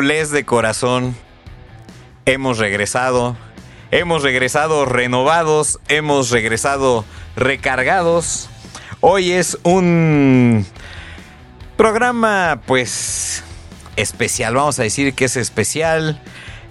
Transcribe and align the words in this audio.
Culés, 0.00 0.30
de 0.30 0.46
corazón, 0.46 1.14
hemos 2.24 2.56
regresado, 2.56 3.36
hemos 3.90 4.22
regresado 4.22 4.86
renovados, 4.86 5.78
hemos 5.88 6.30
regresado 6.30 7.04
recargados. 7.36 8.48
Hoy 9.00 9.32
es 9.32 9.58
un 9.62 10.64
programa 11.76 12.62
pues 12.64 13.44
especial, 13.96 14.54
vamos 14.54 14.78
a 14.78 14.84
decir 14.84 15.12
que 15.12 15.26
es 15.26 15.36
especial. 15.36 16.22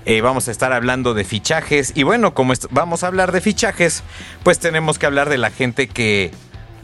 Eh, 0.07 0.21
vamos 0.21 0.47
a 0.47 0.51
estar 0.51 0.73
hablando 0.73 1.13
de 1.13 1.23
fichajes 1.23 1.91
y 1.93 2.01
bueno, 2.01 2.33
como 2.33 2.53
vamos 2.71 3.03
a 3.03 3.07
hablar 3.07 3.31
de 3.31 3.41
fichajes, 3.41 4.01
pues 4.41 4.57
tenemos 4.57 4.97
que 4.97 5.05
hablar 5.05 5.29
de 5.29 5.37
la 5.37 5.51
gente 5.51 5.87
que 5.87 6.31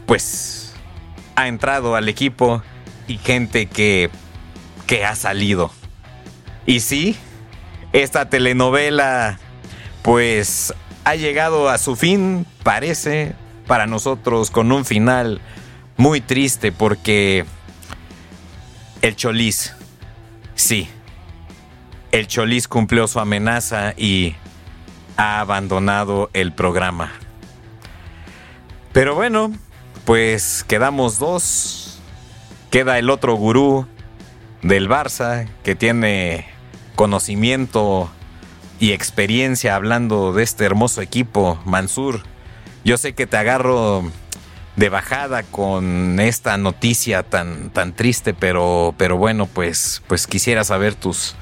pues 0.05 0.75
ha 1.35 1.47
entrado 1.47 1.95
al 1.95 2.07
equipo 2.07 2.61
y 3.07 3.17
gente 3.17 3.65
que 3.65 4.11
que 4.85 5.05
ha 5.05 5.15
salido. 5.15 5.71
Y 6.65 6.79
sí, 6.79 7.15
esta 7.93 8.29
telenovela 8.29 9.39
pues 10.01 10.73
ha 11.03 11.15
llegado 11.15 11.69
a 11.69 11.77
su 11.77 11.95
fin, 11.95 12.45
parece, 12.63 13.33
para 13.67 13.87
nosotros 13.87 14.51
con 14.51 14.71
un 14.71 14.85
final 14.85 15.41
muy 15.97 16.21
triste 16.21 16.71
porque 16.71 17.45
el 19.01 19.15
Cholis, 19.15 19.75
sí, 20.55 20.89
el 22.11 22.27
Cholis 22.27 22.67
cumplió 22.67 23.07
su 23.07 23.19
amenaza 23.19 23.93
y 23.97 24.35
ha 25.17 25.39
abandonado 25.39 26.29
el 26.33 26.53
programa. 26.53 27.11
Pero 28.93 29.15
bueno, 29.15 29.53
pues 30.05 30.63
quedamos 30.67 31.19
dos. 31.19 31.99
Queda 32.71 32.97
el 32.99 33.09
otro 33.09 33.35
gurú 33.35 33.87
del 34.61 34.89
Barça 34.89 35.47
que 35.63 35.75
tiene 35.75 36.54
conocimiento 36.95 38.09
y 38.79 38.91
experiencia 38.91 39.75
hablando 39.75 40.33
de 40.33 40.43
este 40.43 40.65
hermoso 40.65 41.01
equipo, 41.01 41.59
Mansur. 41.65 42.23
Yo 42.83 42.97
sé 42.97 43.13
que 43.13 43.27
te 43.27 43.37
agarro 43.37 44.03
de 44.75 44.89
bajada 44.89 45.43
con 45.43 46.19
esta 46.19 46.57
noticia 46.57 47.23
tan, 47.23 47.69
tan 47.69 47.95
triste, 47.95 48.33
pero, 48.33 48.93
pero 48.97 49.17
bueno, 49.17 49.47
pues, 49.47 50.03
pues 50.07 50.27
quisiera 50.27 50.63
saber 50.63 50.95
tus, 50.95 51.35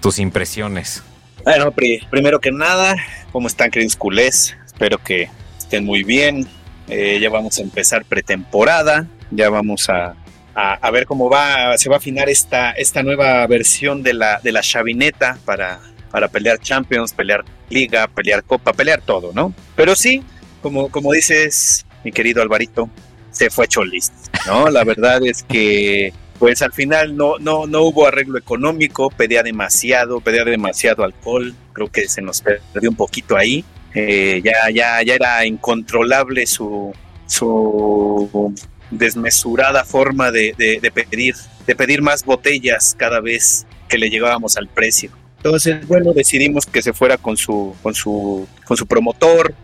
tus 0.00 0.18
impresiones. 0.18 1.02
Bueno, 1.44 1.72
primero 2.10 2.40
que 2.40 2.50
nada, 2.50 2.96
¿cómo 3.32 3.46
están, 3.46 3.70
queridos 3.70 3.96
culés? 3.96 4.56
Espero 4.66 4.98
que 4.98 5.30
estén 5.58 5.84
muy 5.84 6.02
bien. 6.02 6.48
Eh, 6.88 7.18
ya 7.20 7.28
vamos 7.28 7.58
a 7.58 7.62
empezar 7.62 8.04
pretemporada, 8.04 9.06
ya 9.30 9.50
vamos 9.50 9.90
a 9.90 10.14
a, 10.60 10.90
ver 10.90 11.06
cómo 11.06 11.30
va, 11.30 11.78
se 11.78 11.88
va 11.88 11.96
a 11.96 11.98
afinar 11.98 12.28
esta, 12.28 12.72
esta 12.72 13.04
nueva 13.04 13.46
versión 13.46 14.02
de 14.02 14.12
la, 14.12 14.40
de 14.42 14.50
la 14.50 14.60
chavineta 14.60 15.38
para, 15.44 15.80
para 16.10 16.28
pelear 16.28 16.58
Champions, 16.58 17.12
pelear 17.12 17.44
Liga, 17.70 18.08
pelear 18.08 18.42
Copa, 18.42 18.72
pelear 18.72 19.00
todo, 19.02 19.30
¿no? 19.32 19.54
Pero 19.76 19.94
sí, 19.94 20.22
como, 20.60 20.90
como 20.90 21.12
dices, 21.12 21.86
mi 22.02 22.10
querido 22.10 22.42
Alvarito, 22.42 22.90
se 23.30 23.50
fue 23.50 23.68
Cholis, 23.68 24.10
¿no? 24.46 24.68
La 24.68 24.82
verdad 24.82 25.24
es 25.24 25.44
que 25.44 26.12
pues 26.40 26.62
al 26.62 26.72
final 26.72 27.16
no, 27.16 27.38
no, 27.38 27.66
no 27.66 27.82
hubo 27.82 28.06
arreglo 28.06 28.38
económico, 28.38 29.10
pedía 29.10 29.42
demasiado, 29.42 30.20
pedía 30.20 30.44
demasiado 30.44 31.04
alcohol, 31.04 31.54
creo 31.72 31.88
que 31.88 32.08
se 32.08 32.22
nos 32.22 32.42
perdió 32.42 32.90
un 32.90 32.96
poquito 32.96 33.36
ahí, 33.36 33.64
eh, 33.94 34.40
ya, 34.44 34.70
ya, 34.72 35.02
ya 35.02 35.14
era 35.14 35.44
incontrolable 35.44 36.46
su, 36.46 36.92
su 37.26 38.54
desmesurada 38.90 39.84
forma 39.84 40.30
de, 40.30 40.54
pedir, 40.94 41.34
de 41.66 41.76
pedir 41.76 42.02
más 42.02 42.24
botellas 42.24 42.94
cada 42.98 43.20
vez 43.20 43.66
que 43.88 43.98
le 43.98 44.10
llegábamos 44.10 44.56
al 44.56 44.68
precio. 44.68 45.10
Entonces, 45.38 45.86
bueno, 45.86 46.12
decidimos 46.12 46.66
que 46.66 46.82
se 46.82 46.92
fuera 46.92 47.16
con 47.16 47.36
su, 47.36 47.74
con 47.82 47.94
su, 47.94 48.46
con 48.64 48.76
su 48.76 48.86
promotor, 48.86 49.54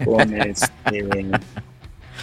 este, 0.46 1.06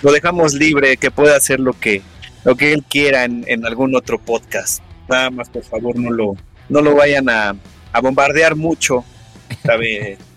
lo 0.02 0.12
dejamos 0.12 0.54
libre, 0.54 0.98
que 0.98 1.12
pueda 1.12 1.38
hacer 1.38 1.60
lo 1.60 1.74
que, 1.74 2.02
lo 2.44 2.56
que 2.56 2.74
él 2.74 2.84
quiera 2.88 3.24
en, 3.24 3.66
algún 3.66 3.96
otro 3.96 4.20
podcast. 4.20 4.82
Nada 5.08 5.30
más, 5.30 5.50
por 5.50 5.64
favor, 5.64 5.96
no 5.96 6.10
lo, 6.10 6.36
no 6.70 6.82
lo 6.82 6.96
vayan 6.96 7.30
a, 7.30 7.56
bombardear 8.02 8.56
mucho. 8.56 9.04
¿sabe? 9.64 10.18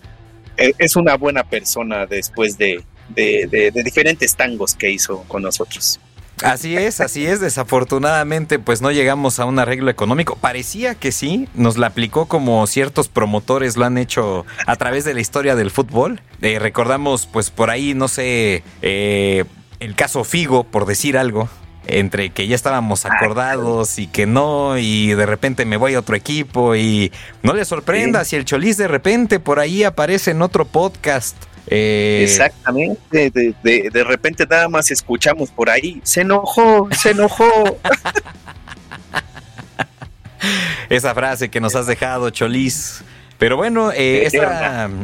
E, 0.56 0.72
es 0.78 0.94
una 0.94 1.16
buena 1.16 1.42
persona 1.42 2.06
después 2.06 2.56
de, 2.56 2.80
de, 3.08 3.72
diferentes 3.84 4.34
tangos 4.36 4.74
que 4.74 4.90
hizo 4.90 5.22
con 5.28 5.42
nosotros. 5.42 6.00
Así 6.42 6.76
es, 6.76 7.00
así 7.00 7.26
es. 7.26 7.40
Desafortunadamente, 7.40 8.58
pues 8.58 8.82
no 8.82 8.90
llegamos 8.90 9.38
a 9.38 9.44
un 9.44 9.58
arreglo 9.58 9.90
económico. 9.90 10.36
Parecía 10.36 10.94
que 10.94 11.12
sí, 11.12 11.48
nos 11.54 11.78
la 11.78 11.88
aplicó 11.88 12.26
como 12.26 12.66
ciertos 12.66 13.08
promotores 13.08 13.76
lo 13.76 13.84
han 13.84 13.98
hecho 13.98 14.44
a 14.66 14.76
través 14.76 15.04
de 15.04 15.14
la 15.14 15.20
historia 15.20 15.54
del 15.54 15.70
fútbol. 15.70 16.20
Eh, 16.42 16.58
recordamos, 16.58 17.26
pues 17.26 17.50
por 17.50 17.70
ahí, 17.70 17.94
no 17.94 18.08
sé, 18.08 18.64
eh, 18.82 19.44
el 19.78 19.94
caso 19.94 20.24
Figo, 20.24 20.64
por 20.64 20.86
decir 20.86 21.16
algo, 21.16 21.48
entre 21.86 22.30
que 22.30 22.46
ya 22.46 22.54
estábamos 22.54 23.04
ah, 23.04 23.10
acordados 23.12 23.98
y 23.98 24.06
que 24.06 24.26
no, 24.26 24.78
y 24.78 25.14
de 25.14 25.26
repente 25.26 25.64
me 25.64 25.76
voy 25.76 25.94
a 25.94 26.00
otro 26.00 26.16
equipo 26.16 26.74
y 26.74 27.12
no 27.42 27.54
le 27.54 27.64
sorprenda 27.64 28.24
si 28.24 28.36
el 28.36 28.44
Cholis 28.44 28.76
de 28.76 28.88
repente 28.88 29.40
por 29.40 29.60
ahí 29.60 29.84
aparece 29.84 30.30
en 30.30 30.42
otro 30.42 30.64
podcast 30.64 31.36
eh, 31.66 32.20
Exactamente, 32.24 33.30
de, 33.30 34.04
repente 34.04 34.46
nada 34.48 34.68
más 34.68 34.90
escuchamos 34.90 35.50
por 35.50 35.70
ahí, 35.70 36.00
se 36.04 36.22
enojó, 36.22 36.88
se 36.92 37.10
enojó. 37.10 37.78
Esa 40.90 41.14
frase 41.14 41.48
que 41.48 41.60
nos 41.60 41.74
has 41.74 41.86
dejado, 41.86 42.28
Cholis. 42.30 43.02
Pero 43.38 43.56
bueno, 43.56 43.90
eh, 43.92 44.28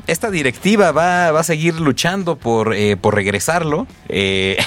esta, 0.06 0.31
directiva 0.31 0.93
va, 0.93 1.31
a 1.31 1.43
seguir 1.43 1.81
luchando 1.81 2.37
por, 2.37 2.75
eh, 2.75 2.97
por 2.97 3.15
regresarlo. 3.15 3.87
es 4.09 4.59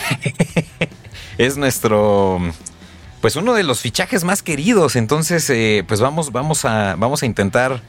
nuestro, 1.58 2.40
pues 3.22 3.36
uno 3.36 3.54
de 3.54 3.62
los 3.64 3.82
fichajes 3.82 4.24
más 4.24 4.42
queridos. 4.42 4.96
Entonces, 4.96 5.52
pues 5.88 6.02
vamos, 6.02 6.32
vamos 6.32 6.66
a, 6.66 6.96
vamos 6.98 7.22
a 7.24 7.26
intentar, 7.26 7.82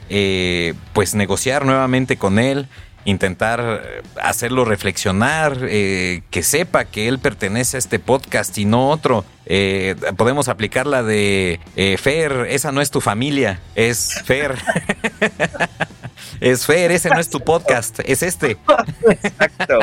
pues 0.93 1.15
negociar 1.15 1.65
nuevamente 1.65 2.17
con 2.17 2.39
él 2.39 2.67
intentar 3.05 3.81
eh, 3.83 4.01
hacerlo 4.21 4.65
reflexionar, 4.65 5.57
eh, 5.61 6.21
que 6.31 6.43
sepa 6.43 6.85
que 6.85 7.07
él 7.07 7.19
pertenece 7.19 7.77
a 7.77 7.79
este 7.79 7.99
podcast 7.99 8.57
y 8.57 8.65
no 8.65 8.89
otro. 8.89 9.23
Eh, 9.45 9.95
podemos 10.17 10.49
aplicar 10.49 10.87
la 10.87 11.03
de 11.03 11.59
Fer, 12.01 12.47
esa 12.49 12.71
no 12.71 12.81
es 12.81 12.89
tu 12.91 12.99
familia, 12.99 13.61
es 13.75 14.21
Fer. 14.25 14.55
es 16.41 16.65
Fer, 16.65 16.91
ese 16.91 17.09
no 17.09 17.19
es 17.19 17.29
tu 17.29 17.39
podcast, 17.39 17.99
es 18.05 18.23
este. 18.23 18.57
Exacto. 19.07 19.79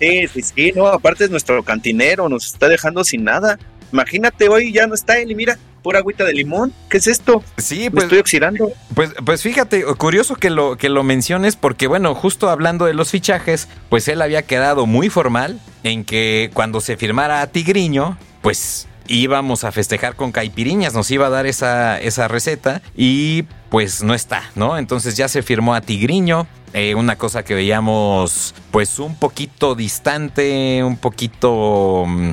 Sí, 0.00 0.26
sí, 0.26 0.42
sí, 0.42 0.72
no, 0.74 0.88
aparte 0.88 1.24
es 1.24 1.30
nuestro 1.30 1.62
cantinero, 1.62 2.28
nos 2.28 2.46
está 2.46 2.68
dejando 2.68 3.04
sin 3.04 3.24
nada. 3.24 3.58
Imagínate, 3.92 4.48
hoy 4.48 4.72
ya 4.72 4.86
no 4.86 4.94
está 4.94 5.18
él 5.18 5.30
y 5.30 5.34
mira, 5.34 5.58
pura 5.82 5.98
agüita 5.98 6.24
de 6.24 6.34
limón. 6.34 6.72
¿Qué 6.88 6.98
es 6.98 7.06
esto? 7.06 7.42
Sí, 7.58 7.90
pues. 7.90 8.04
estoy 8.04 8.18
oxidando. 8.18 8.72
Pues, 8.94 9.12
pues 9.24 9.42
fíjate, 9.42 9.84
curioso 9.96 10.36
que 10.36 10.50
lo, 10.50 10.76
que 10.76 10.88
lo 10.88 11.02
menciones, 11.02 11.56
porque 11.56 11.86
bueno, 11.86 12.14
justo 12.14 12.48
hablando 12.50 12.84
de 12.84 12.94
los 12.94 13.10
fichajes, 13.10 13.68
pues 13.88 14.08
él 14.08 14.22
había 14.22 14.42
quedado 14.42 14.86
muy 14.86 15.08
formal 15.10 15.60
en 15.82 16.04
que 16.04 16.50
cuando 16.54 16.80
se 16.80 16.96
firmara 16.96 17.42
a 17.42 17.46
Tigriño, 17.48 18.18
pues 18.42 18.86
íbamos 19.10 19.64
a 19.64 19.72
festejar 19.72 20.14
con 20.14 20.30
caipiriñas, 20.30 20.94
nos 20.94 21.10
iba 21.10 21.26
a 21.26 21.30
dar 21.30 21.46
esa, 21.46 22.00
esa 22.00 22.28
receta 22.28 22.80
y 22.96 23.42
pues 23.68 24.02
no 24.02 24.14
está, 24.14 24.44
¿no? 24.54 24.78
Entonces 24.78 25.16
ya 25.16 25.28
se 25.28 25.42
firmó 25.42 25.74
a 25.74 25.80
Tigriño, 25.80 26.46
eh, 26.72 26.94
una 26.94 27.16
cosa 27.16 27.44
que 27.44 27.54
veíamos 27.54 28.54
pues 28.70 29.00
un 29.00 29.16
poquito 29.16 29.74
distante, 29.74 30.82
un 30.84 30.96
poquito... 30.96 32.04
Mm, 32.06 32.30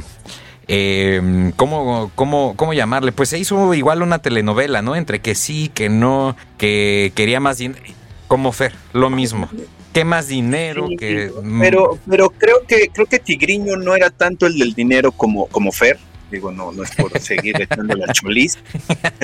eh, 0.68 1.52
¿cómo, 1.56 2.12
cómo, 2.16 2.56
¿cómo 2.56 2.74
llamarle? 2.74 3.12
Pues 3.12 3.30
se 3.30 3.40
hizo 3.40 3.74
igual 3.74 4.02
una 4.02 4.20
telenovela, 4.20 4.82
¿no? 4.82 4.96
Entre 4.96 5.20
que 5.20 5.36
sí, 5.36 5.70
que 5.74 5.90
no, 5.90 6.36
que 6.58 7.12
quería 7.16 7.40
más 7.40 7.58
dinero. 7.58 7.82
Como 8.28 8.52
Fer, 8.52 8.74
lo 8.92 9.10
mismo. 9.10 9.50
¿Qué 9.94 10.04
más 10.04 10.28
dinero? 10.28 10.88
que... 11.00 11.32
Mm. 11.42 11.62
Pero, 11.62 11.98
pero 12.08 12.30
creo 12.30 12.66
que 12.68 12.90
creo 12.94 13.06
que 13.06 13.20
Tigriño 13.20 13.78
no 13.78 13.96
era 13.96 14.10
tanto 14.10 14.46
el 14.46 14.58
del 14.58 14.74
dinero 14.74 15.12
como, 15.12 15.48
como 15.48 15.72
Fer. 15.72 15.98
Digo, 16.30 16.52
no, 16.52 16.74
no 16.74 16.84
es 16.84 16.94
por 16.94 17.18
seguir 17.20 17.62
echando 17.62 17.96
la 17.96 18.12
choliz. 18.12 18.58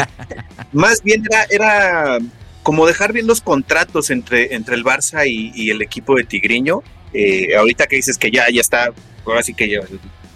más 0.71 1.03
bien 1.03 1.23
era, 1.29 1.45
era 1.49 2.19
como 2.63 2.87
dejar 2.87 3.11
bien 3.11 3.27
los 3.27 3.41
contratos 3.41 4.09
entre, 4.09 4.55
entre 4.55 4.75
el 4.75 4.85
Barça 4.85 5.27
y, 5.27 5.69
el 5.69 5.81
equipo 5.81 6.15
de 6.15 6.23
Tigriño. 6.23 6.81
Eh, 7.13 7.55
ahorita 7.57 7.87
que 7.87 7.97
dices 7.97 8.17
que 8.17 8.31
ya, 8.31 8.49
ya 8.49 8.61
está, 8.61 8.93
ahora 9.25 9.43
sí 9.43 9.53
que 9.53 9.69
ya, 9.69 9.81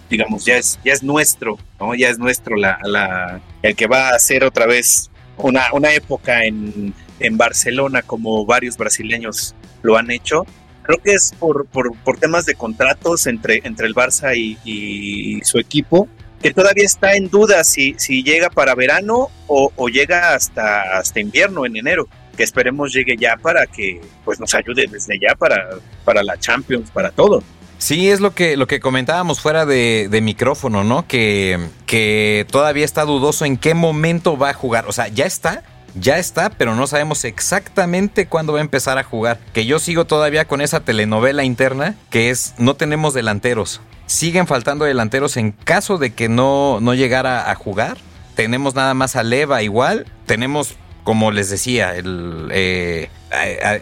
digamos, 0.08 0.44
ya 0.44 0.56
es, 0.56 0.78
ya 0.84 0.92
es 0.92 1.02
nuestro, 1.02 1.58
¿no? 1.78 1.94
Ya 1.94 2.08
es 2.08 2.18
nuestro 2.18 2.56
la, 2.56 2.78
la, 2.82 3.40
el 3.62 3.76
que 3.76 3.86
va 3.86 4.08
a 4.08 4.14
hacer 4.16 4.44
otra 4.44 4.66
vez 4.66 5.10
una, 5.36 5.72
una 5.72 5.92
época 5.92 6.44
en, 6.44 6.94
en 7.20 7.36
Barcelona 7.36 8.02
como 8.02 8.44
varios 8.44 8.76
brasileños 8.76 9.54
lo 9.82 9.96
han 9.96 10.10
hecho. 10.10 10.46
Creo 10.82 10.98
que 11.02 11.12
es 11.12 11.34
por, 11.38 11.66
por, 11.66 11.94
por 11.98 12.18
temas 12.18 12.46
de 12.46 12.54
contratos 12.54 13.26
entre, 13.26 13.60
entre 13.64 13.86
el 13.86 13.94
Barça 13.94 14.34
y, 14.36 14.58
y, 14.64 15.44
su 15.44 15.58
equipo 15.58 16.08
que 16.42 16.54
todavía 16.54 16.84
está 16.84 17.14
en 17.14 17.28
duda 17.28 17.64
si, 17.64 17.94
si 17.98 18.22
llega 18.22 18.48
para 18.48 18.74
verano 18.74 19.28
o, 19.48 19.72
o 19.74 19.88
llega 19.88 20.34
hasta, 20.34 20.96
hasta 20.96 21.20
invierno, 21.20 21.66
en 21.66 21.76
enero 21.76 22.08
que 22.38 22.44
esperemos 22.44 22.92
llegue 22.92 23.16
ya 23.16 23.36
para 23.36 23.66
que 23.66 24.00
pues 24.24 24.38
nos 24.38 24.54
ayude 24.54 24.86
desde 24.86 25.18
ya 25.18 25.34
para, 25.34 25.70
para 26.04 26.22
la 26.22 26.38
Champions, 26.38 26.88
para 26.92 27.10
todo. 27.10 27.42
Sí, 27.78 28.10
es 28.10 28.20
lo 28.20 28.34
que, 28.34 28.56
lo 28.56 28.66
que 28.66 28.80
comentábamos 28.80 29.40
fuera 29.40 29.64
de, 29.64 30.08
de, 30.10 30.20
micrófono, 30.20 30.82
¿no? 30.82 31.06
Que, 31.06 31.68
que 31.86 32.44
todavía 32.50 32.84
está 32.84 33.04
dudoso 33.04 33.44
en 33.44 33.56
qué 33.56 33.74
momento 33.74 34.36
va 34.36 34.50
a 34.50 34.54
jugar. 34.54 34.86
O 34.88 34.92
sea, 34.92 35.06
ya 35.06 35.26
está, 35.26 35.62
ya 35.94 36.18
está, 36.18 36.50
pero 36.50 36.74
no 36.74 36.86
sabemos 36.88 37.24
exactamente 37.24 38.26
cuándo 38.26 38.52
va 38.52 38.58
a 38.58 38.62
empezar 38.62 38.98
a 38.98 39.04
jugar. 39.04 39.38
Que 39.52 39.64
yo 39.64 39.78
sigo 39.78 40.06
todavía 40.06 40.46
con 40.46 40.60
esa 40.60 40.80
telenovela 40.80 41.44
interna 41.44 41.94
que 42.10 42.30
es 42.30 42.54
no 42.58 42.74
tenemos 42.74 43.14
delanteros. 43.14 43.80
Siguen 44.06 44.46
faltando 44.46 44.84
delanteros 44.84 45.36
en 45.36 45.52
caso 45.52 45.98
de 45.98 46.12
que 46.12 46.28
no, 46.28 46.80
no 46.80 46.94
llegara 46.94 47.50
a 47.50 47.54
jugar. 47.54 47.96
Tenemos 48.34 48.74
nada 48.74 48.94
más 48.94 49.14
a 49.14 49.22
Leva 49.22 49.62
igual. 49.62 50.06
Tenemos, 50.26 50.74
como 51.04 51.30
les 51.30 51.50
decía, 51.50 51.94
el, 51.94 52.48
eh, 52.50 53.08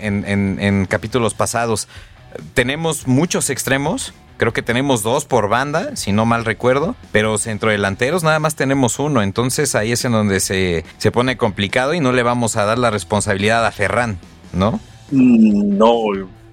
en, 0.00 0.25
en, 0.26 0.58
en 0.60 0.87
capítulos 0.87 1.34
pasados, 1.34 1.88
tenemos 2.55 3.06
muchos 3.06 3.50
extremos. 3.50 4.14
Creo 4.37 4.52
que 4.52 4.62
tenemos 4.62 5.02
dos 5.02 5.25
por 5.25 5.49
banda, 5.49 5.96
si 5.96 6.12
no 6.12 6.26
mal 6.26 6.44
recuerdo, 6.44 6.94
pero 7.11 7.38
centrodelanteros 7.38 8.23
nada 8.23 8.38
más 8.38 8.55
tenemos 8.55 8.99
uno, 8.99 9.23
entonces 9.23 9.75
ahí 9.75 9.93
es 9.93 10.05
en 10.05 10.12
donde 10.12 10.40
se, 10.40 10.84
se 10.99 11.11
pone 11.11 11.38
complicado 11.38 11.94
y 11.94 12.00
no 12.00 12.12
le 12.12 12.23
vamos 12.23 12.56
a 12.56 12.67
dar 12.67 12.78
la 12.78 12.90
responsabilidad 12.90 13.64
a 13.64 13.73
Ferran, 13.73 14.19
¿no? 14.52 14.78
No, 15.11 15.94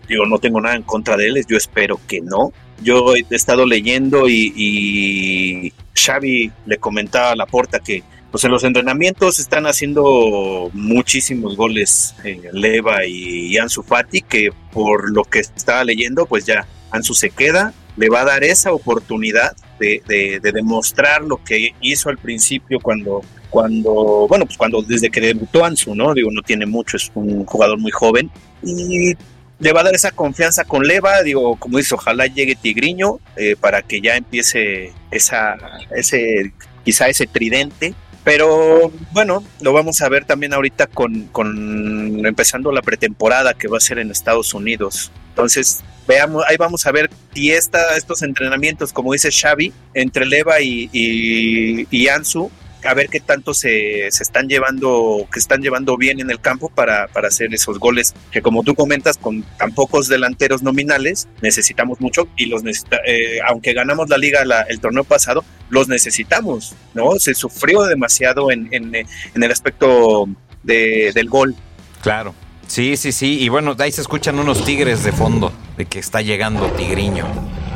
digo, 0.08 0.26
no 0.26 0.40
tengo 0.40 0.62
nada 0.62 0.76
en 0.76 0.84
contra 0.84 1.18
de 1.18 1.28
él, 1.28 1.46
yo 1.46 1.58
espero 1.58 2.00
que 2.08 2.22
no. 2.22 2.54
Yo 2.82 3.16
he 3.16 3.26
estado 3.32 3.66
leyendo 3.66 4.30
y 4.30 5.74
Xavi 5.94 6.52
le 6.66 6.78
comentaba 6.78 7.32
a 7.32 7.36
la 7.36 7.46
porta 7.46 7.80
que 7.80 8.04
pues 8.34 8.44
en 8.46 8.50
los 8.50 8.64
entrenamientos 8.64 9.38
están 9.38 9.68
haciendo 9.68 10.72
muchísimos 10.74 11.56
goles 11.56 12.16
eh, 12.24 12.42
Leva 12.52 13.06
y 13.06 13.56
Ansu 13.60 13.84
Fati, 13.84 14.24
que 14.24 14.50
por 14.72 15.12
lo 15.12 15.24
que 15.24 15.38
estaba 15.38 15.84
leyendo, 15.84 16.26
pues 16.26 16.44
ya 16.44 16.66
Ansu 16.90 17.14
se 17.14 17.30
queda, 17.30 17.76
le 17.96 18.10
va 18.10 18.22
a 18.22 18.26
dar 18.26 18.44
esa 18.44 18.74
oportunidad 18.74 19.56
de, 19.80 20.02
de, 20.08 20.40
de 20.40 20.52
demostrar 20.52 21.22
lo 21.22 21.44
que 21.44 21.76
hizo 21.80 22.10
al 22.10 22.18
principio 22.18 22.80
cuando, 22.80 23.22
cuando, 23.52 24.26
bueno, 24.28 24.48
pues 24.48 24.58
cuando 24.58 24.82
desde 24.82 25.12
que 25.12 25.22
debutó 25.22 25.64
Ansu, 25.64 25.94
¿no? 25.94 26.16
Digo, 26.16 26.32
no 26.32 26.42
tiene 26.42 26.66
mucho, 26.66 26.98
es 26.98 27.12
un 27.14 27.46
jugador 27.46 27.78
muy 27.78 27.92
joven 27.92 28.32
y 28.64 29.14
le 29.60 29.74
va 29.74 29.82
a 29.82 29.84
dar 29.84 29.94
esa 29.94 30.10
confianza 30.10 30.64
con 30.64 30.82
Leva, 30.82 31.22
digo, 31.22 31.56
como 31.58 31.78
dice, 31.78 31.94
ojalá 31.94 32.26
llegue 32.26 32.56
Tigriño 32.56 33.20
eh, 33.36 33.56
para 33.62 33.84
que 33.84 34.02
ya 34.02 34.16
empiece 34.16 34.92
esa, 35.12 35.56
ese, 35.96 36.52
quizá 36.84 37.10
ese 37.10 37.28
tridente 37.28 37.94
pero 38.24 38.92
bueno, 39.12 39.44
lo 39.62 39.74
vamos 39.74 40.02
a 40.02 40.10
ver 40.10 40.26
también 40.26 40.54
ahorita 40.54 40.88
con, 40.88 41.26
con 41.28 42.26
empezando 42.26 42.72
la 42.72 42.82
pretemporada 42.82 43.54
que 43.54 43.68
va 43.68 43.78
a 43.78 43.82
ser 43.82 44.00
en 44.00 44.12
Estados 44.12 44.54
Unidos. 44.54 45.12
Entonces, 45.30 45.84
veamos, 46.08 46.44
ahí 46.48 46.58
vamos 46.58 46.86
a 46.86 46.92
ver 46.92 47.10
si 47.34 47.52
estos 47.52 48.22
entrenamientos, 48.22 48.94
como 48.94 49.14
dice 49.14 49.30
Xavi, 49.32 49.74
entre 49.94 50.26
Leva 50.26 50.62
y, 50.62 50.90
y, 50.94 51.88
y 51.90 52.08
Ansu, 52.08 52.52
a 52.86 52.94
ver 52.94 53.10
qué 53.10 53.20
tanto 53.20 53.54
se, 53.54 54.10
se, 54.12 54.24
están 54.24 54.48
llevando, 54.48 55.28
que 55.32 55.40
están 55.40 55.62
llevando 55.62 55.98
bien 55.98 56.20
en 56.20 56.30
el 56.30 56.40
campo 56.40 56.70
para, 56.70 57.08
para 57.08 57.28
hacer 57.28 57.54
esos 57.54 57.80
goles, 57.80 58.14
que 58.32 58.42
como 58.42 58.64
tú 58.64 58.76
comentas, 58.76 59.18
con 59.18 59.44
tan 59.58 59.72
pocos 59.74 60.08
delanteros 60.08 60.64
nominales, 60.64 61.28
necesitamos 61.42 62.02
mucho 62.02 62.28
y 62.38 62.48
los 62.48 62.64
necesita, 62.64 62.98
eh, 63.06 63.40
aunque 63.48 63.74
ganamos 63.74 64.10
la 64.10 64.18
liga 64.18 64.46
la, 64.46 64.62
el 64.64 64.80
torneo 64.80 65.04
pasado, 65.04 65.44
los 65.70 65.88
necesitamos, 65.88 66.76
¿no? 66.94 67.20
Se 67.20 67.34
sufrió 67.34 67.84
demasiado 67.84 68.52
en, 68.52 68.70
en, 68.72 68.94
el 68.96 69.52
aspecto 69.52 70.28
de, 70.64 71.12
del 71.14 71.30
gol. 71.30 71.56
Claro. 72.02 72.34
Sí, 72.68 72.98
sí, 72.98 73.12
sí. 73.12 73.40
Y 73.40 73.50
bueno, 73.50 73.76
ahí 73.80 73.92
se 73.92 74.02
escuchan 74.02 74.40
unos 74.40 74.64
tigres 74.66 75.04
de 75.04 75.12
fondo, 75.12 75.52
de 75.78 75.86
que 75.86 76.00
está 76.00 76.22
llegando 76.22 76.66
Tigriño. 76.72 77.28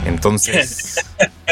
Entonces, 0.05 1.05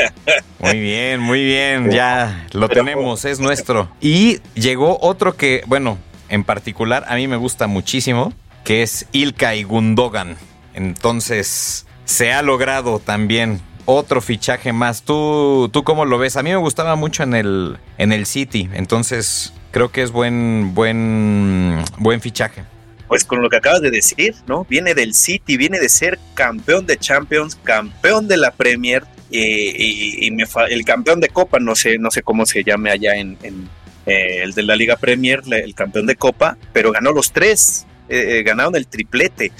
muy 0.59 0.79
bien, 0.79 1.19
muy 1.19 1.43
bien, 1.43 1.91
ya 1.91 2.47
lo 2.53 2.69
tenemos, 2.69 3.25
es 3.25 3.39
nuestro. 3.39 3.89
Y 4.01 4.39
llegó 4.53 4.97
otro 5.01 5.35
que, 5.35 5.63
bueno, 5.67 5.97
en 6.29 6.43
particular 6.43 7.05
a 7.07 7.15
mí 7.15 7.27
me 7.27 7.37
gusta 7.37 7.67
muchísimo, 7.67 8.33
que 8.63 8.83
es 8.83 9.07
Ilkay 9.11 9.63
Gundogan. 9.63 10.37
Entonces, 10.73 11.85
se 12.05 12.33
ha 12.33 12.41
logrado 12.41 12.99
también 12.99 13.61
otro 13.85 14.21
fichaje 14.21 14.73
más. 14.73 15.03
¿Tú, 15.03 15.69
¿Tú 15.71 15.83
cómo 15.83 16.05
lo 16.05 16.17
ves? 16.17 16.37
A 16.37 16.43
mí 16.43 16.49
me 16.49 16.57
gustaba 16.57 16.95
mucho 16.95 17.23
en 17.23 17.33
el, 17.33 17.77
en 17.97 18.11
el 18.11 18.25
City, 18.25 18.69
entonces 18.73 19.53
creo 19.71 19.91
que 19.91 20.01
es 20.01 20.11
buen, 20.11 20.73
buen, 20.73 21.83
buen 21.97 22.21
fichaje 22.21 22.63
pues 23.07 23.23
con 23.23 23.41
lo 23.41 23.49
que 23.49 23.57
acabas 23.57 23.81
de 23.81 23.91
decir, 23.91 24.35
¿no? 24.47 24.65
Viene 24.65 24.93
del 24.93 25.13
City, 25.13 25.57
viene 25.57 25.79
de 25.79 25.89
ser 25.89 26.19
campeón 26.33 26.85
de 26.85 26.97
Champions, 26.97 27.55
campeón 27.63 28.27
de 28.27 28.37
la 28.37 28.51
Premier 28.51 29.03
eh, 29.31 29.73
y, 29.77 30.25
y 30.25 30.31
me 30.31 30.45
el 30.69 30.85
campeón 30.85 31.19
de 31.19 31.29
Copa, 31.29 31.59
no 31.59 31.75
sé, 31.75 31.97
no 31.97 32.11
sé 32.11 32.21
cómo 32.21 32.45
se 32.45 32.63
llame 32.63 32.91
allá 32.91 33.15
en, 33.15 33.37
en 33.43 33.69
eh, 34.05 34.43
el 34.43 34.53
de 34.53 34.63
la 34.63 34.75
Liga 34.75 34.97
Premier, 34.97 35.41
el 35.51 35.73
campeón 35.73 36.05
de 36.05 36.15
Copa, 36.15 36.57
pero 36.73 36.91
ganó 36.91 37.11
los 37.11 37.31
tres, 37.31 37.85
eh, 38.07 38.43
ganaron 38.43 38.75
el 38.75 38.87
triplete 38.87 39.51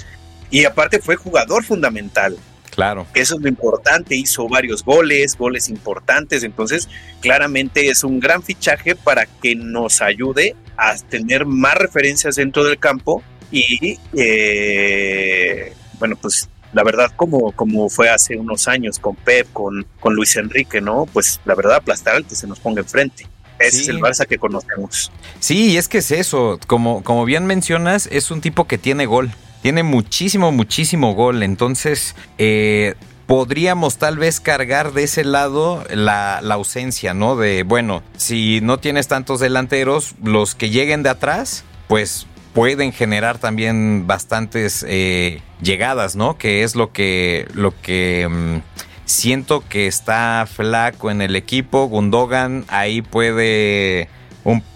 y 0.50 0.64
aparte 0.64 1.00
fue 1.00 1.16
jugador 1.16 1.64
fundamental. 1.64 2.36
Claro. 2.70 3.06
Eso 3.14 3.36
es 3.36 3.40
lo 3.40 3.48
importante, 3.48 4.14
hizo 4.14 4.48
varios 4.48 4.84
goles, 4.84 5.36
goles 5.36 5.68
importantes, 5.70 6.42
entonces 6.42 6.88
claramente 7.20 7.88
es 7.88 8.04
un 8.04 8.20
gran 8.20 8.42
fichaje 8.42 8.94
para 8.94 9.24
que 9.26 9.54
nos 9.56 10.02
ayude 10.02 10.54
a 10.76 10.94
tener 10.96 11.46
más 11.46 11.74
referencias 11.74 12.36
dentro 12.36 12.64
del 12.64 12.78
campo 12.78 13.22
y 13.50 13.98
eh, 14.16 15.72
bueno, 15.98 16.16
pues 16.16 16.48
la 16.72 16.82
verdad 16.82 17.10
como, 17.16 17.52
como 17.52 17.88
fue 17.88 18.10
hace 18.10 18.36
unos 18.36 18.68
años 18.68 18.98
con 18.98 19.16
Pep, 19.16 19.50
con, 19.52 19.86
con 20.00 20.14
Luis 20.14 20.36
Enrique, 20.36 20.80
¿no? 20.80 21.06
Pues 21.12 21.40
la 21.44 21.54
verdad 21.54 21.76
aplastar 21.76 22.16
al 22.16 22.26
que 22.26 22.34
se 22.34 22.46
nos 22.46 22.60
ponga 22.60 22.82
enfrente. 22.82 23.26
Ese 23.58 23.78
sí. 23.78 23.82
es 23.82 23.88
el 23.88 24.00
Barça 24.00 24.26
que 24.26 24.36
conocemos. 24.36 25.10
Sí, 25.40 25.78
es 25.78 25.88
que 25.88 25.98
es 25.98 26.10
eso, 26.10 26.60
como, 26.66 27.02
como 27.02 27.24
bien 27.24 27.46
mencionas, 27.46 28.08
es 28.12 28.30
un 28.30 28.40
tipo 28.40 28.66
que 28.66 28.76
tiene 28.76 29.06
gol. 29.06 29.30
Tiene 29.62 29.82
muchísimo, 29.82 30.52
muchísimo 30.52 31.14
gol. 31.14 31.42
Entonces, 31.42 32.14
eh, 32.36 32.94
podríamos 33.26 33.96
tal 33.96 34.18
vez 34.18 34.40
cargar 34.40 34.92
de 34.92 35.04
ese 35.04 35.24
lado 35.24 35.84
la, 35.90 36.40
la, 36.42 36.54
ausencia, 36.54 37.14
¿no? 37.14 37.36
De, 37.36 37.62
bueno, 37.62 38.02
si 38.16 38.60
no 38.60 38.78
tienes 38.78 39.08
tantos 39.08 39.40
delanteros, 39.40 40.14
los 40.22 40.54
que 40.54 40.70
lleguen 40.70 41.02
de 41.02 41.08
atrás, 41.08 41.64
pues 41.88 42.26
pueden 42.56 42.90
generar 42.90 43.36
también 43.36 44.06
bastantes 44.06 44.82
eh, 44.88 45.42
llegadas, 45.60 46.16
¿no? 46.16 46.38
Que 46.38 46.62
es 46.62 46.74
lo 46.74 46.90
que, 46.90 47.46
lo 47.52 47.78
que 47.82 48.26
mmm, 48.30 48.60
siento 49.04 49.62
que 49.68 49.86
está 49.86 50.48
flaco 50.50 51.10
en 51.10 51.20
el 51.20 51.36
equipo. 51.36 51.84
Gundogan 51.86 52.64
ahí 52.68 53.02
puede, 53.02 54.08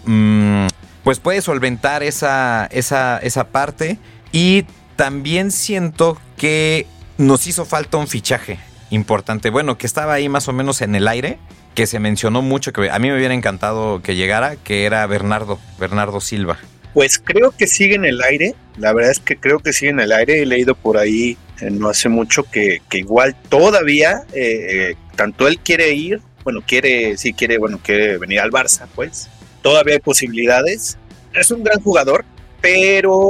mmm, 0.05 0.67
pues 1.03 1.19
puede 1.19 1.41
solventar 1.41 2.03
esa, 2.03 2.67
esa, 2.67 3.17
esa 3.17 3.47
parte. 3.47 3.97
Y 4.31 4.65
también 4.95 5.49
siento 5.49 6.19
que 6.37 6.85
nos 7.17 7.47
hizo 7.47 7.65
falta 7.65 7.97
un 7.97 8.07
fichaje 8.07 8.59
importante. 8.91 9.49
Bueno, 9.49 9.79
que 9.79 9.87
estaba 9.87 10.13
ahí 10.13 10.29
más 10.29 10.47
o 10.47 10.53
menos 10.53 10.83
en 10.83 10.93
el 10.93 11.07
aire, 11.07 11.39
que 11.73 11.87
se 11.87 11.99
mencionó 11.99 12.43
mucho, 12.43 12.73
que 12.73 12.91
a 12.91 12.99
mí 12.99 13.09
me 13.09 13.17
hubiera 13.17 13.33
encantado 13.33 14.03
que 14.03 14.15
llegara, 14.15 14.55
que 14.55 14.85
era 14.85 15.03
Bernardo, 15.07 15.57
Bernardo 15.79 16.21
Silva. 16.21 16.59
Pues 16.93 17.19
creo 17.19 17.51
que 17.51 17.67
sigue 17.67 17.95
en 17.95 18.05
el 18.05 18.21
aire, 18.21 18.55
la 18.77 18.93
verdad 18.93 19.11
es 19.11 19.19
que 19.19 19.37
creo 19.37 19.59
que 19.59 19.73
sigue 19.73 19.91
en 19.91 19.99
el 19.99 20.11
aire, 20.11 20.41
he 20.41 20.45
leído 20.45 20.75
por 20.75 20.97
ahí 20.97 21.37
eh, 21.61 21.69
no 21.69 21.89
hace 21.89 22.09
mucho 22.09 22.43
que, 22.43 22.81
que 22.89 22.99
igual 22.99 23.35
todavía, 23.49 24.23
eh, 24.33 24.95
tanto 25.15 25.47
él 25.47 25.59
quiere 25.59 25.93
ir, 25.93 26.19
bueno, 26.43 26.61
quiere, 26.65 27.17
sí 27.17 27.33
quiere, 27.33 27.57
bueno, 27.57 27.79
quiere 27.81 28.17
venir 28.17 28.39
al 28.39 28.51
Barça, 28.51 28.87
pues, 28.95 29.29
todavía 29.61 29.93
hay 29.95 29.99
posibilidades, 29.99 30.97
es 31.33 31.51
un 31.51 31.63
gran 31.63 31.79
jugador, 31.81 32.25
pero 32.61 33.29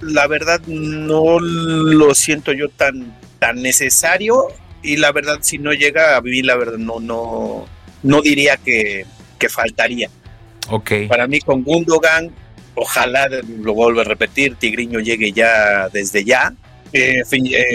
la 0.00 0.26
verdad 0.26 0.60
no 0.66 1.38
lo 1.38 2.14
siento 2.14 2.52
yo 2.52 2.68
tan, 2.68 3.14
tan 3.38 3.62
necesario 3.62 4.48
y 4.82 4.96
la 4.96 5.12
verdad 5.12 5.38
si 5.42 5.58
no 5.58 5.72
llega 5.72 6.16
a 6.16 6.20
vivir, 6.20 6.46
la 6.46 6.56
verdad 6.56 6.78
no, 6.78 7.00
no, 7.00 7.66
no 8.02 8.22
diría 8.22 8.56
que, 8.56 9.04
que 9.38 9.48
faltaría. 9.48 10.10
Ok. 10.68 10.92
Para 11.08 11.26
mí 11.26 11.40
con 11.40 11.62
Gundogan 11.62 12.30
ojalá 12.76 13.28
lo 13.28 13.74
vuelvo 13.74 14.00
a 14.00 14.04
repetir, 14.04 14.54
Tigriño 14.54 15.00
llegue 15.00 15.32
ya 15.32 15.88
desde 15.88 16.24
ya. 16.24 16.54
Eh, 16.92 17.22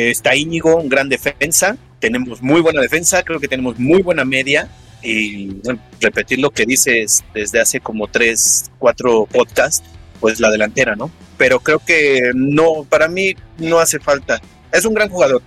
está 0.09 0.35
Íñigo, 0.35 0.77
un 0.77 0.89
gran 0.89 1.09
defensa. 1.09 1.77
Tenemos 1.99 2.41
muy 2.41 2.61
buena 2.61 2.81
defensa, 2.81 3.21
creo 3.23 3.39
que 3.39 3.47
tenemos 3.47 3.77
muy 3.77 4.01
buena 4.01 4.23
media. 4.23 4.69
Y 5.03 5.57
repetir 5.99 6.39
lo 6.39 6.51
que 6.51 6.65
dices 6.65 7.23
desde 7.33 7.59
hace 7.59 7.79
como 7.79 8.07
tres, 8.07 8.71
cuatro 8.77 9.25
podcasts, 9.25 9.83
pues 10.19 10.39
la 10.39 10.51
delantera, 10.51 10.95
¿no? 10.95 11.11
Pero 11.37 11.59
creo 11.59 11.79
que 11.79 12.31
no, 12.35 12.85
para 12.87 13.07
mí 13.07 13.35
no 13.57 13.79
hace 13.79 13.99
falta. 13.99 14.39
Es 14.71 14.85
un 14.85 14.93
gran 14.93 15.09
jugador. 15.09 15.41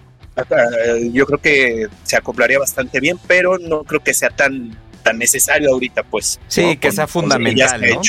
Yo 1.12 1.24
creo 1.26 1.38
que 1.40 1.86
se 2.02 2.16
acoplaría 2.16 2.58
bastante 2.58 2.98
bien, 2.98 3.16
pero 3.28 3.58
no 3.58 3.84
creo 3.84 4.02
que 4.02 4.12
sea 4.12 4.30
tan 4.30 4.76
tan 5.04 5.18
necesario 5.18 5.70
ahorita, 5.70 6.02
pues. 6.02 6.40
Sí, 6.48 6.76
que 6.78 6.90
sea 6.90 7.06
fundamental, 7.06 7.80
¿no? 7.80 8.00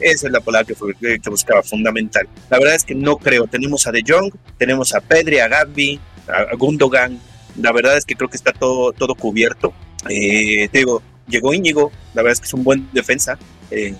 Esa 0.00 0.26
es 0.26 0.32
la 0.32 0.40
palabra 0.40 0.66
que, 0.66 1.30
buscaba, 1.30 1.62
fundamental. 1.62 2.28
La 2.50 2.58
verdad 2.58 2.74
es 2.74 2.84
que 2.84 2.94
no 2.94 3.16
creo. 3.16 3.46
Tenemos 3.46 3.86
a 3.86 3.92
De 3.92 4.02
Jong, 4.06 4.32
tenemos 4.58 4.94
a 4.94 5.00
Pedri, 5.00 5.38
a 5.38 5.48
Gabi, 5.48 6.00
a 6.28 6.54
Gundogan. 6.56 7.20
La 7.60 7.72
verdad 7.72 7.96
es 7.96 8.04
que 8.04 8.14
creo 8.14 8.28
que 8.28 8.36
está 8.36 8.52
todo, 8.52 8.92
todo 8.92 9.14
cubierto. 9.14 9.72
Eh, 10.08 10.68
te 10.70 10.78
digo, 10.78 11.02
llegó 11.28 11.54
Íñigo, 11.54 11.90
la 12.14 12.22
verdad 12.22 12.34
es 12.34 12.40
que 12.40 12.46
es 12.46 12.54
un 12.54 12.64
buen 12.64 12.88
defensa. 12.92 13.38
Eh, 13.70 13.94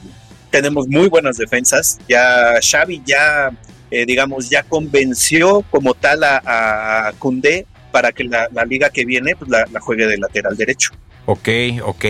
tenemos 0.50 0.88
muy 0.88 1.08
buenas 1.08 1.36
defensas. 1.36 1.98
Ya 2.08 2.58
Xavi 2.60 3.02
ya, 3.04 3.50
eh, 3.90 4.06
digamos, 4.06 4.48
ya 4.48 4.62
convenció 4.62 5.62
como 5.70 5.94
tal 5.94 6.24
a, 6.24 6.40
a 7.08 7.12
para 7.90 8.12
que 8.12 8.24
la, 8.24 8.48
liga 8.68 8.90
que 8.90 9.04
viene 9.04 9.34
pues, 9.36 9.50
la, 9.50 9.66
juegue 9.80 10.06
de 10.06 10.18
lateral 10.18 10.56
derecho. 10.56 10.90
Ok, 11.26 11.48
ok. 11.82 12.04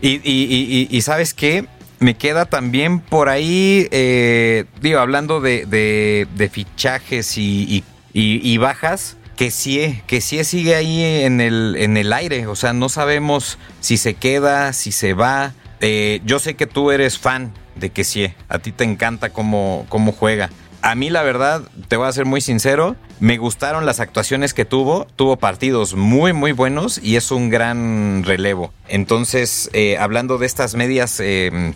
Y, 0.00 1.00
sabes 1.02 1.34
qué? 1.34 1.66
Me 2.00 2.14
queda 2.16 2.46
también 2.46 3.00
por 3.00 3.28
ahí, 3.28 3.88
eh, 3.90 4.66
digo, 4.80 5.00
hablando 5.00 5.40
de, 5.40 5.66
de, 5.66 6.48
fichajes 6.48 7.36
y, 7.36 8.58
bajas, 8.58 9.16
que 9.36 9.50
sí, 9.50 10.00
que 10.06 10.20
sí 10.20 10.42
sigue 10.44 10.76
ahí 10.76 11.02
en 11.02 11.40
el, 11.40 11.74
en 11.76 11.96
el 11.96 12.12
aire. 12.12 12.46
O 12.46 12.54
sea, 12.54 12.72
no 12.72 12.88
sabemos 12.88 13.58
si 13.80 13.96
se 13.96 14.14
queda, 14.14 14.72
si 14.72 14.92
se 14.92 15.12
va. 15.14 15.54
Eh, 15.80 16.20
yo 16.24 16.38
sé 16.38 16.54
que 16.54 16.66
tú 16.66 16.92
eres 16.92 17.18
fan 17.18 17.52
de 17.74 17.90
que 17.90 18.04
sí, 18.04 18.32
a 18.48 18.58
ti 18.58 18.72
te 18.72 18.84
encanta 18.84 19.30
cómo, 19.30 19.86
cómo 19.88 20.12
juega. 20.12 20.50
A 20.80 20.94
mí 20.94 21.10
la 21.10 21.22
verdad, 21.22 21.62
te 21.88 21.96
voy 21.96 22.06
a 22.06 22.12
ser 22.12 22.24
muy 22.24 22.40
sincero, 22.40 22.94
me 23.18 23.36
gustaron 23.36 23.84
las 23.84 23.98
actuaciones 23.98 24.54
que 24.54 24.64
tuvo, 24.64 25.06
tuvo 25.16 25.36
partidos 25.36 25.94
muy 25.94 26.32
muy 26.32 26.52
buenos 26.52 26.98
y 27.02 27.16
es 27.16 27.32
un 27.32 27.50
gran 27.50 28.22
relevo. 28.24 28.72
Entonces, 28.86 29.70
eh, 29.72 29.98
hablando 29.98 30.38
de 30.38 30.46
estas 30.46 30.76
medias 30.76 31.18
eh, 31.18 31.74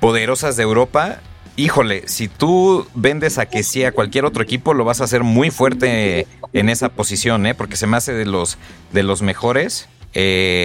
poderosas 0.00 0.56
de 0.56 0.64
Europa, 0.64 1.20
híjole, 1.56 2.06
si 2.08 2.28
tú 2.28 2.86
vendes 2.94 3.38
a 3.38 3.46
que 3.46 3.62
sí 3.62 3.84
a 3.84 3.92
cualquier 3.92 4.26
otro 4.26 4.42
equipo, 4.42 4.74
lo 4.74 4.84
vas 4.84 5.00
a 5.00 5.04
hacer 5.04 5.22
muy 5.22 5.50
fuerte 5.50 6.26
en 6.52 6.68
esa 6.68 6.90
posición, 6.90 7.46
¿eh? 7.46 7.54
porque 7.54 7.76
se 7.76 7.86
me 7.86 7.96
hace 7.96 8.12
de 8.12 8.26
los, 8.26 8.58
de 8.92 9.02
los 9.02 9.22
mejores, 9.22 9.88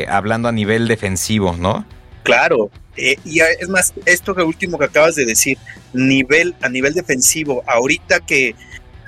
hablando 0.09 0.49
a 0.49 0.51
nivel 0.51 0.89
defensivo, 0.89 1.55
¿no? 1.57 1.85
Claro, 2.27 2.69
eh, 2.95 3.17
y 3.23 3.39
es 3.39 3.69
más, 3.69 3.93
esto 4.05 4.35
que 4.35 4.41
último 4.41 4.77
que 4.77 4.85
acabas 4.85 5.15
de 5.15 5.25
decir, 5.25 5.57
nivel, 5.93 6.55
a 6.61 6.69
nivel 6.69 6.93
defensivo, 6.93 7.63
ahorita 7.67 8.19
que, 8.21 8.55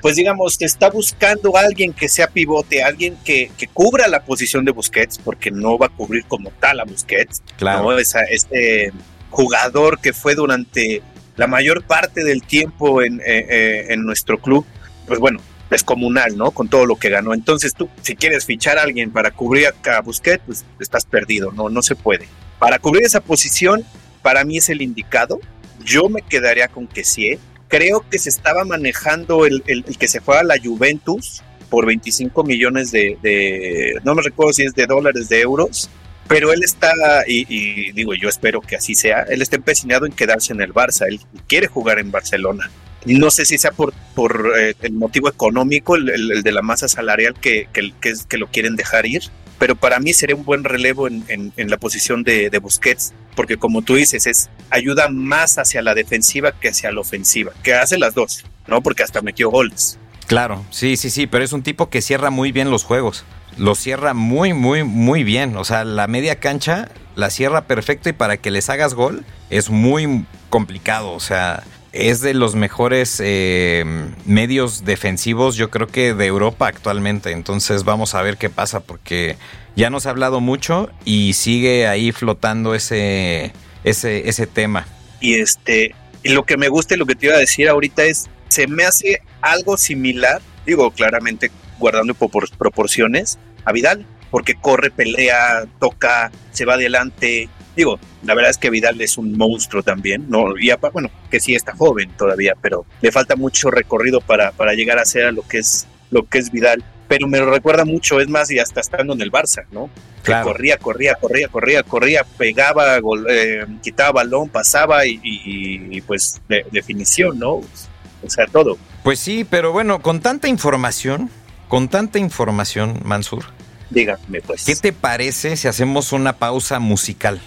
pues 0.01 0.15
digamos, 0.15 0.57
que 0.57 0.65
está 0.65 0.89
buscando 0.89 1.55
a 1.57 1.61
alguien 1.61 1.91
que 1.93 2.07
sea 2.07 2.27
pivote, 2.27 2.83
alguien 2.83 3.17
que, 3.25 3.51
que, 3.57 3.67
cubra 3.67 4.07
la 4.07 4.23
posición 4.23 4.63
de 4.63 4.71
Busquets, 4.71 5.17
porque 5.17 5.51
no 5.51 5.77
va 5.77 5.87
a 5.87 5.89
cubrir 5.89 6.25
como 6.25 6.51
tal 6.51 6.79
a 6.79 6.85
Busquets, 6.85 7.41
claro. 7.57 7.97
Esa, 7.97 8.21
este 8.23 8.93
jugador 9.29 9.99
que 9.99 10.13
fue 10.13 10.35
durante 10.35 11.01
la 11.35 11.47
mayor 11.47 11.83
parte 11.83 12.23
del 12.23 12.43
tiempo 12.43 13.01
en, 13.01 13.19
eh, 13.21 13.45
eh, 13.49 13.85
en 13.89 14.05
nuestro 14.05 14.39
club, 14.39 14.65
pues 15.07 15.19
bueno, 15.19 15.39
descomunal, 15.69 16.35
¿no? 16.37 16.51
Con 16.51 16.67
todo 16.67 16.85
lo 16.85 16.95
que 16.95 17.09
ganó. 17.09 17.33
Entonces 17.33 17.73
tú, 17.73 17.89
si 18.01 18.15
quieres 18.15 18.45
fichar 18.45 18.77
a 18.77 18.83
alguien 18.83 19.11
para 19.11 19.31
cubrir 19.31 19.67
a 19.67 20.01
Busquets, 20.01 20.43
pues 20.45 20.65
estás 20.79 21.05
perdido, 21.05 21.51
no, 21.51 21.69
no 21.69 21.81
se 21.81 21.95
puede. 21.95 22.27
Para 22.59 22.77
cubrir 22.77 23.05
esa 23.05 23.21
posición, 23.21 23.85
para 24.21 24.43
mí 24.43 24.57
es 24.57 24.69
el 24.69 24.81
indicado. 24.81 25.39
Yo 25.83 26.09
me 26.09 26.21
quedaría 26.21 26.67
con 26.67 26.87
que 26.87 27.03
sí. 27.03 27.39
Creo 27.69 28.03
que 28.09 28.19
se 28.19 28.29
estaba 28.29 28.65
manejando 28.65 29.45
el, 29.45 29.63
que 29.97 30.07
se 30.07 30.19
fue 30.19 30.37
a 30.37 30.43
la 30.43 30.55
Juventus 30.61 31.41
por 31.69 31.85
25 31.85 32.43
millones 32.43 32.91
de, 32.91 33.99
no 34.03 34.15
me 34.15 34.23
recuerdo 34.23 34.53
si 34.53 34.63
es 34.63 34.73
de 34.73 34.87
dólares, 34.87 35.29
de 35.29 35.41
euros, 35.41 35.89
pero 36.27 36.51
él 36.51 36.63
está, 36.63 36.91
y, 37.27 37.91
digo, 37.91 38.15
yo 38.15 38.27
espero 38.27 38.59
que 38.59 38.75
así 38.75 38.95
sea, 38.95 39.21
él 39.29 39.41
está 39.41 39.55
empecinado 39.55 40.07
en 40.07 40.11
quedarse 40.11 40.51
en 40.51 40.61
el 40.61 40.73
Barça, 40.73 41.05
él 41.07 41.19
quiere 41.47 41.67
jugar 41.67 41.99
en 41.99 42.11
Barcelona. 42.11 42.71
No 43.05 43.31
sé 43.31 43.45
si 43.45 43.59
sea 43.59 43.71
por, 43.71 43.93
por 44.15 44.51
eh, 44.59 44.73
el 44.81 44.93
motivo 44.93 45.29
económico, 45.29 45.95
el, 45.95 46.41
de 46.43 46.51
la 46.51 46.61
masa 46.63 46.87
salarial 46.87 47.35
que, 47.35 47.69
que, 47.71 47.93
que 48.27 48.37
lo 48.37 48.47
quieren 48.47 48.75
dejar 48.75 49.05
ir, 49.05 49.21
pero 49.59 49.75
para 49.75 49.99
mí 49.99 50.13
sería 50.13 50.35
un 50.35 50.45
buen 50.45 50.63
relevo 50.63 51.07
en, 51.07 51.53
la 51.57 51.77
posición 51.77 52.23
de, 52.23 52.49
Busquets, 52.59 53.13
porque 53.35 53.57
como 53.57 53.81
tú 53.81 53.95
dices, 53.95 54.25
es 54.25 54.49
ayuda 54.69 55.09
más 55.09 55.57
hacia 55.57 55.81
la 55.81 55.93
defensiva 55.93 56.53
que 56.53 56.69
hacia 56.69 56.91
la 56.91 57.01
ofensiva, 57.01 57.51
que 57.61 57.73
hace 57.73 57.97
las 57.97 58.15
dos, 58.15 58.45
¿no? 58.67 58.81
Porque 58.81 59.03
hasta 59.03 59.21
metió 59.21 59.49
goles. 59.49 59.99
Claro, 60.27 60.65
sí, 60.71 60.97
sí, 60.97 61.09
sí, 61.09 61.27
pero 61.27 61.43
es 61.43 61.53
un 61.53 61.63
tipo 61.63 61.89
que 61.89 62.01
cierra 62.01 62.29
muy 62.29 62.51
bien 62.51 62.71
los 62.71 62.83
juegos. 62.83 63.25
Lo 63.57 63.75
cierra 63.75 64.13
muy, 64.13 64.53
muy, 64.53 64.83
muy 64.83 65.23
bien. 65.23 65.57
O 65.57 65.65
sea, 65.65 65.83
la 65.83 66.07
media 66.07 66.39
cancha 66.39 66.89
la 67.19 67.29
cierra 67.29 67.65
perfecto 67.65 68.09
y 68.09 68.13
para 68.13 68.37
que 68.37 68.49
les 68.49 68.69
hagas 68.69 68.93
gol 68.93 69.25
es 69.49 69.69
muy 69.69 70.25
complicado. 70.49 71.11
O 71.11 71.19
sea, 71.19 71.63
es 71.91 72.21
de 72.21 72.33
los 72.33 72.55
mejores 72.55 73.21
eh, 73.23 73.83
medios 74.25 74.85
defensivos, 74.85 75.55
yo 75.55 75.69
creo 75.69 75.87
que 75.87 76.13
de 76.13 76.25
Europa 76.25 76.67
actualmente. 76.67 77.31
Entonces 77.31 77.83
vamos 77.83 78.15
a 78.15 78.21
ver 78.21 78.37
qué 78.37 78.49
pasa 78.49 78.79
porque 78.81 79.37
ya 79.75 79.89
nos 79.89 80.05
ha 80.05 80.11
hablado 80.11 80.39
mucho 80.39 80.89
y 81.05 81.33
sigue 81.33 81.87
ahí 81.87 82.11
flotando 82.11 82.75
ese, 82.75 83.53
ese, 83.83 84.29
ese 84.29 84.47
tema. 84.47 84.87
Y 85.19 85.35
este, 85.35 85.95
y 86.23 86.29
lo 86.29 86.45
que 86.45 86.57
me 86.57 86.67
gusta 86.67 86.95
y 86.95 86.97
lo 86.97 87.05
que 87.05 87.15
te 87.15 87.27
iba 87.27 87.35
a 87.35 87.39
decir 87.39 87.69
ahorita 87.69 88.03
es, 88.03 88.29
se 88.49 88.67
me 88.67 88.83
hace 88.83 89.21
algo 89.41 89.77
similar, 89.77 90.41
digo 90.65 90.91
claramente 90.91 91.51
guardando 91.79 92.13
proporciones, 92.13 93.39
a 93.65 93.71
Vidal, 93.71 94.05
porque 94.31 94.55
corre, 94.55 94.91
pelea, 94.91 95.65
toca, 95.79 96.31
se 96.51 96.65
va 96.65 96.73
adelante, 96.75 97.49
Digo, 97.79 97.97
la 98.25 98.35
verdad 98.35 98.51
es 98.51 98.57
que 98.57 98.69
Vidal 98.69 98.99
es 98.99 99.17
un 99.17 99.37
monstruo 99.37 99.81
también, 99.81 100.25
¿no? 100.27 100.57
Y 100.59 100.69
bueno, 100.91 101.09
que 101.31 101.39
sí 101.39 101.55
está 101.55 101.73
joven 101.73 102.11
todavía, 102.17 102.53
pero 102.61 102.85
le 102.99 103.09
falta 103.09 103.37
mucho 103.37 103.71
recorrido 103.71 104.19
para, 104.19 104.51
para 104.51 104.73
llegar 104.73 104.99
a 104.99 105.05
ser 105.05 105.27
a 105.27 105.31
lo 105.31 105.43
que 105.43 105.59
es 105.59 105.87
lo 106.11 106.27
que 106.27 106.39
es 106.39 106.51
Vidal. 106.51 106.83
Pero 107.07 107.29
me 107.29 107.39
lo 107.39 107.49
recuerda 107.49 107.85
mucho, 107.85 108.19
es 108.19 108.27
más, 108.27 108.51
y 108.51 108.59
hasta 108.59 108.81
estando 108.81 109.13
en 109.13 109.21
el 109.21 109.31
Barça, 109.31 109.63
¿no? 109.71 109.89
Claro. 110.23 110.47
corría, 110.47 110.75
corría, 110.77 111.15
corría, 111.15 111.47
corría, 111.47 111.83
corría, 111.83 112.23
pegaba, 112.37 112.97
eh, 113.29 113.65
quitaba 113.81 114.11
balón, 114.11 114.49
pasaba 114.49 115.05
y, 115.05 116.01
pues 116.01 116.41
de, 116.49 116.65
definición, 116.73 117.39
¿no? 117.39 117.51
O 117.53 118.29
sea, 118.29 118.45
todo. 118.47 118.77
Pues 119.03 119.19
sí, 119.19 119.47
pero 119.49 119.71
bueno, 119.71 120.01
con 120.01 120.19
tanta 120.19 120.49
información, 120.49 121.29
con 121.69 121.87
tanta 121.87 122.19
información, 122.19 122.99
Mansur. 123.05 123.45
Dígame, 123.89 124.41
pues. 124.41 124.65
¿Qué 124.65 124.75
te 124.75 124.91
parece 124.91 125.55
si 125.55 125.69
hacemos 125.69 126.11
una 126.11 126.33
pausa 126.33 126.79
musical? 126.79 127.39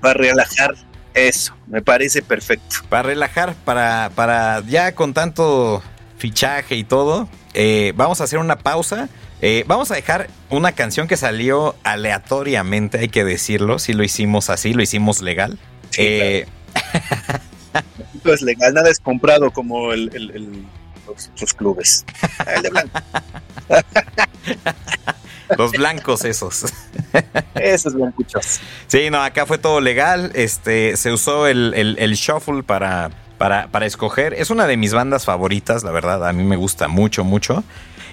Para 0.00 0.14
relajar. 0.14 0.74
Eso, 1.14 1.54
me 1.66 1.82
parece 1.82 2.22
perfecto. 2.22 2.76
Para 2.88 3.02
relajar, 3.02 3.54
para, 3.64 4.10
para 4.14 4.62
ya 4.66 4.94
con 4.94 5.14
tanto 5.14 5.82
fichaje 6.16 6.76
y 6.76 6.84
todo, 6.84 7.28
eh, 7.54 7.92
vamos 7.96 8.20
a 8.20 8.24
hacer 8.24 8.38
una 8.38 8.58
pausa. 8.58 9.08
Eh, 9.40 9.64
vamos 9.66 9.90
a 9.90 9.94
dejar 9.94 10.28
una 10.50 10.72
canción 10.72 11.06
que 11.06 11.16
salió 11.16 11.76
aleatoriamente, 11.84 12.98
hay 12.98 13.08
que 13.08 13.24
decirlo. 13.24 13.78
Si 13.78 13.92
lo 13.92 14.02
hicimos 14.02 14.50
así, 14.50 14.74
lo 14.74 14.82
hicimos 14.82 15.22
legal. 15.22 15.58
Sí, 15.90 16.02
eh, 16.02 16.46
es 18.24 18.42
legal, 18.42 18.74
nada 18.74 18.90
es 18.90 18.98
comprado 18.98 19.50
como 19.50 19.92
el, 19.92 20.66
los, 21.40 21.54
clubes. 21.54 22.04
El 22.54 22.62
de 22.62 22.70
blanco. 22.70 23.00
Los 25.56 25.72
blancos 25.72 26.24
esos. 26.24 26.66
Esos 27.54 27.94
blancuchos. 27.94 28.60
Sí, 28.86 29.10
no, 29.10 29.22
acá 29.22 29.46
fue 29.46 29.58
todo 29.58 29.80
legal. 29.80 30.30
Este, 30.34 30.96
se 30.96 31.12
usó 31.12 31.46
el, 31.46 31.74
el, 31.74 32.14
shuffle 32.14 32.62
para, 32.62 33.10
para, 33.38 33.68
para 33.68 33.86
escoger. 33.86 34.34
Es 34.34 34.50
una 34.50 34.66
de 34.66 34.76
mis 34.76 34.92
bandas 34.92 35.24
favoritas, 35.24 35.84
la 35.84 35.90
verdad. 35.90 36.26
A 36.26 36.32
mí 36.32 36.44
me 36.44 36.56
gusta 36.56 36.88
mucho, 36.88 37.24
mucho. 37.24 37.64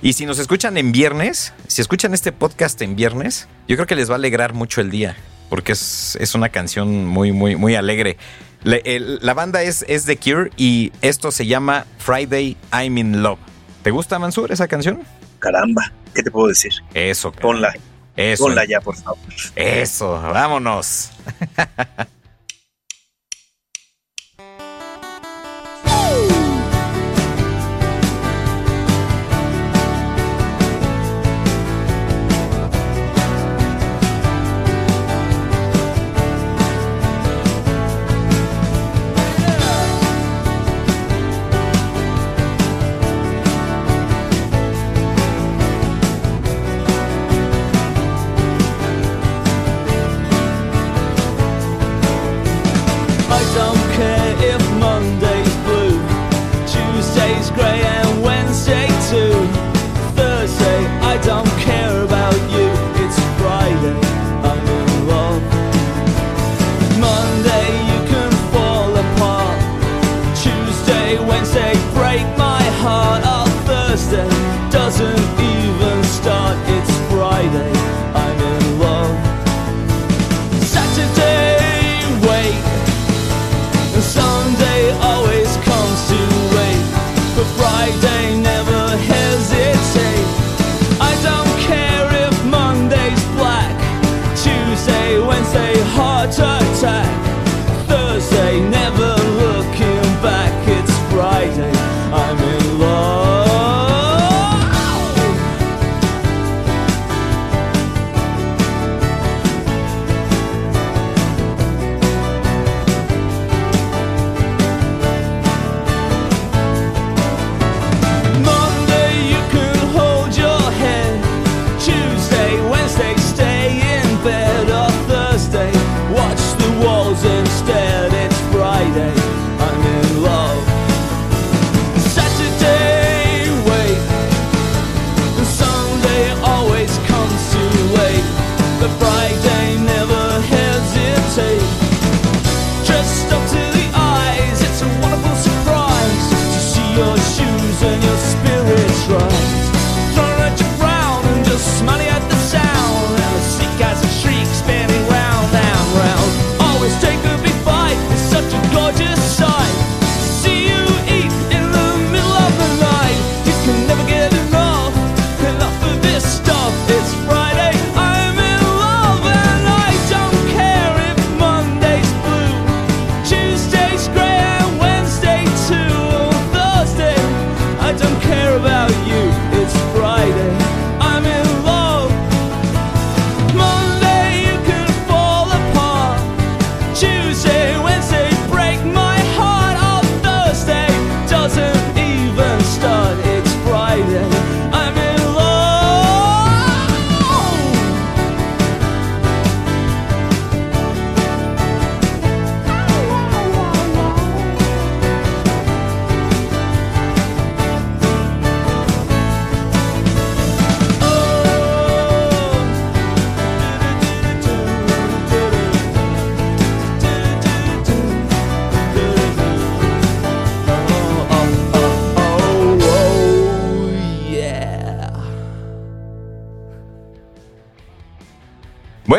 Y 0.02 0.14
si 0.14 0.26
nos 0.26 0.40
escuchan 0.40 0.78
en 0.78 0.92
viernes, 0.92 1.54
si 1.68 1.82
escuchan 1.82 2.14
este 2.14 2.32
podcast 2.32 2.82
en 2.82 2.96
viernes, 2.96 3.48
yo 3.68 3.76
creo 3.76 3.88
que 3.88 3.96
les 3.96 4.10
va 4.10 4.14
a 4.14 4.18
alegrar 4.18 4.54
mucho 4.54 4.82
el 4.82 4.90
día. 4.90 5.16
Porque 5.50 5.74
es, 5.74 6.18
es 6.20 6.36
una 6.36 6.50
canción 6.50 7.06
muy, 7.06 7.32
muy, 7.32 7.56
muy 7.56 7.76
alegre. 7.76 8.18
la 8.64 9.34
banda 9.34 9.62
es, 9.62 9.86
es 9.88 10.06
The 10.06 10.18
Cure 10.18 10.52
y 10.58 10.92
esto 11.02 11.32
se 11.32 11.46
llama 11.46 11.86
Friday 11.98 12.58
I'm 12.72 12.98
in 12.98 13.24
Love. 13.24 13.40
¿Te 13.84 13.92
gusta, 13.92 14.18
Mansur, 14.18 14.52
esa 14.52 14.68
canción? 14.68 15.02
Caramba. 15.46 15.94
¿Qué 16.16 16.24
te 16.24 16.32
puedo 16.32 16.48
decir? 16.48 16.72
Eso. 16.96 17.32
Ponla. 17.32 17.72
Eso. 18.16 18.46
Ponla 18.46 18.66
ya, 18.66 18.82
por 18.82 18.96
favor. 18.96 19.20
Eso, 19.56 20.14
vámonos. 20.14 21.12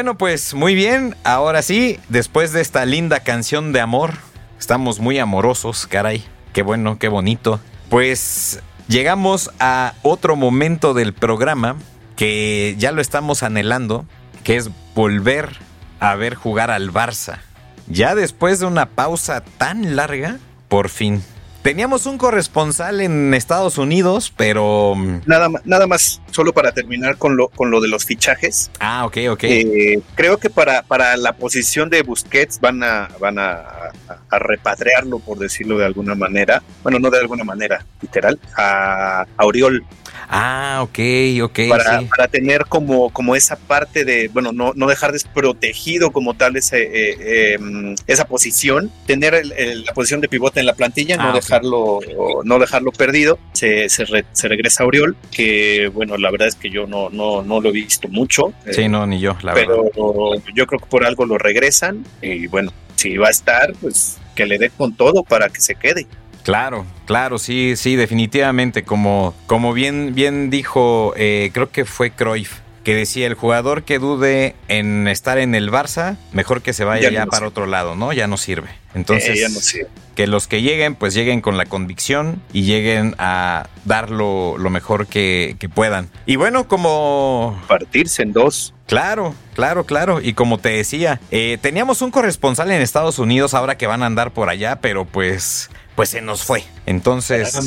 Bueno, 0.07 0.19
pues 0.19 0.55
muy 0.55 0.77
bien, 0.77 1.17
ahora 1.25 1.63
sí, 1.63 1.99
después 2.09 2.53
de 2.53 2.61
esta 2.61 2.85
linda 2.85 3.19
canción 3.19 3.73
de 3.73 3.81
amor, 3.81 4.13
estamos 4.57 5.01
muy 5.01 5.19
amorosos, 5.19 5.89
caray, 5.89 6.25
qué 6.53 6.63
bueno, 6.63 6.97
qué 7.01 7.09
bonito. 7.09 7.59
Pues 7.91 8.63
llegamos 8.87 9.51
a 9.59 9.95
otro 10.03 10.37
momento 10.37 10.95
del 10.95 11.13
programa 11.13 11.75
que 12.15 12.77
ya 12.79 12.93
lo 12.93 13.01
estamos 13.01 13.43
anhelando, 13.43 14.07
que 14.45 14.55
es 14.55 14.71
volver 14.95 15.59
a 15.99 16.15
ver 16.15 16.37
jugar 16.37 16.71
al 16.71 16.93
Barça. 16.93 17.39
Ya 17.89 18.15
después 18.15 18.61
de 18.61 18.67
una 18.67 18.87
pausa 18.87 19.43
tan 19.59 19.97
larga, 19.97 20.39
por 20.69 20.89
fin. 20.89 21.21
Teníamos 21.67 22.07
un 22.07 22.17
corresponsal 22.17 23.01
en 23.01 23.35
Estados 23.35 23.77
Unidos, 23.77 24.33
pero... 24.37 24.95
Mm, 24.95 25.23
nada, 25.27 25.49
nada 25.65 25.89
más, 25.89 26.23
solo 26.31 26.53
para 26.53 26.71
terminar 26.71 27.19
con 27.19 27.37
lo, 27.37 27.49
con 27.49 27.73
lo 27.73 27.81
de 27.81 27.89
los 27.89 28.05
fichajes. 28.05 28.71
Ah, 28.79 29.05
ok, 29.05 29.17
ok. 29.31 29.43
Eh, 29.43 30.01
creo 30.15 30.39
que 30.39 30.49
para, 30.49 30.85
para 30.85 31.17
la 31.17 31.33
posición 31.33 31.91
de 31.91 32.03
Busquets 32.03 32.61
van 32.61 32.85
a, 32.85 33.09
van 33.19 33.41
a, 33.41 33.65
a, 34.31 34.39
repatriarlo, 34.39 35.19
por 35.19 35.41
decirlo 35.41 35.77
de 35.77 35.87
alguna 35.87 36.15
manera. 36.15 36.63
Bueno, 36.85 37.01
no 37.01 37.11
de 37.11 37.19
alguna 37.19 37.43
manera, 37.43 37.85
literal, 38.01 38.39
a, 38.57 39.27
a 39.37 39.45
Oriol. 39.45 39.85
Ah, 40.29 40.81
ok, 40.83 40.99
ok. 41.43 41.61
Para, 41.69 42.03
para 42.03 42.29
tener 42.29 42.67
como, 42.67 43.11
como 43.11 43.37
esa 43.37 43.57
parte 43.57 44.05
de, 44.05 44.29
bueno, 44.29 44.53
no, 44.53 44.73
no 44.75 44.87
dejar 44.87 45.13
desprotegido 45.13 46.11
como 46.11 46.35
tal 46.35 46.57
ese, 46.57 46.83
eh, 46.83 47.55
em, 47.55 47.95
esa 48.07 48.27
posición, 48.27 48.91
tener 49.07 49.41
la 49.47 49.93
posición 49.93 50.21
de 50.21 50.29
pivote 50.29 50.61
en 50.61 50.67
la 50.67 50.75
plantilla, 50.75 51.17
no, 51.17 51.31
ah, 51.31 51.33
dejarlo, 51.33 52.01
no 52.45 52.59
dejarlo 52.59 52.93
perdido. 52.93 53.39
Se, 53.53 53.89
se, 53.89 54.05
regresa 54.49 54.85
a 54.85 54.87
Oriol, 54.87 55.17
que 55.31 55.91
bueno, 55.93 56.17
la 56.17 56.31
verdad 56.31 56.49
es 56.49 56.57
que 56.57 56.71
yo 56.71 56.87
no, 56.87 57.11
no, 57.11 57.43
no 57.43 57.61
lo 57.61 57.69
he 57.69 57.73
visto 57.73 58.09
mucho. 58.09 58.53
Sí, 58.71 58.83
eh, 58.83 58.89
no, 58.89 59.07
ni 59.07 59.21
yo, 59.21 59.37
la 59.43 59.55
pero 59.55 59.85
verdad. 59.85 59.91
Pero 59.95 60.55
yo 60.55 60.67
creo 60.67 60.81
que 60.81 60.87
por 60.87 61.05
algo 61.05 61.25
lo 61.25 61.39
regresan 61.39 62.05
y 62.21 62.47
bueno, 62.47 62.73
si 62.97 63.17
va 63.17 63.29
a 63.29 63.31
estar, 63.31 63.73
pues 63.81 64.19
que 64.35 64.47
le 64.47 64.59
dé 64.59 64.71
con 64.71 64.95
todo 64.95 65.23
para 65.23 65.49
que 65.49 65.61
se 65.61 65.75
quede. 65.75 66.07
Claro, 66.47 66.87
claro, 67.07 67.41
sí, 67.41 67.75
sí, 67.75 67.97
definitivamente. 67.97 68.85
Como, 68.85 69.35
como 69.49 69.73
bien, 69.73 70.15
bien 70.15 70.49
dijo, 70.49 71.13
eh, 71.17 71.51
creo 71.53 71.73
que 71.73 71.85
fue 71.85 72.13
Cruyff, 72.13 72.61
que 72.85 72.95
decía 72.95 73.27
el 73.27 73.35
jugador 73.35 73.83
que 73.83 73.99
dude 73.99 74.55
en 74.69 75.09
estar 75.09 75.39
en 75.39 75.57
el 75.57 75.73
Barça, 75.73 76.17
mejor 76.31 76.63
que 76.63 76.73
se 76.73 76.85
vaya 76.85 77.11
ya, 77.11 77.27
para 77.27 77.49
otro 77.49 77.67
lado, 77.67 77.97
¿no? 77.97 78.13
Ya 78.13 78.29
no 78.29 78.37
sirve. 78.37 78.69
Entonces, 78.95 79.75
eh, 79.75 79.89
que 80.15 80.29
los 80.29 80.47
que 80.47 80.63
lleguen, 80.63 80.95
pues 80.95 81.15
lleguen 81.15 81.41
con 81.41 81.57
la 81.57 81.67
convicción 81.67 82.41
y 82.53 82.63
lleguen 82.63 83.17
a 83.19 83.69
dar 83.85 84.13
lo, 84.13 84.57
mejor 84.71 85.09
que, 85.09 85.57
puedan. 85.75 86.09
Y 86.27 86.37
bueno, 86.37 86.69
como... 86.69 87.61
Partirse 87.67 88.23
en 88.23 88.33
dos. 88.33 88.73
Claro, 88.87 89.35
claro, 89.55 89.85
claro. 89.85 90.21
Y 90.21 90.35
como 90.35 90.59
te 90.59 90.69
decía, 90.69 91.19
eh, 91.33 91.59
teníamos 91.61 92.03
un 92.03 92.13
corresponsal 92.13 92.71
en 92.71 92.83
Estados 92.83 93.19
Unidos 93.19 93.53
ahora 93.53 93.77
que 93.77 93.89
van 93.89 94.05
a 94.05 94.07
andar 94.07 94.31
por 94.31 94.49
allá, 94.49 94.77
pero 94.81 95.07
pues 95.07 95.71
pues 95.97 96.11
se 96.11 96.21
nos 96.21 96.45
fue. 96.45 96.63
Entonces. 96.85 97.59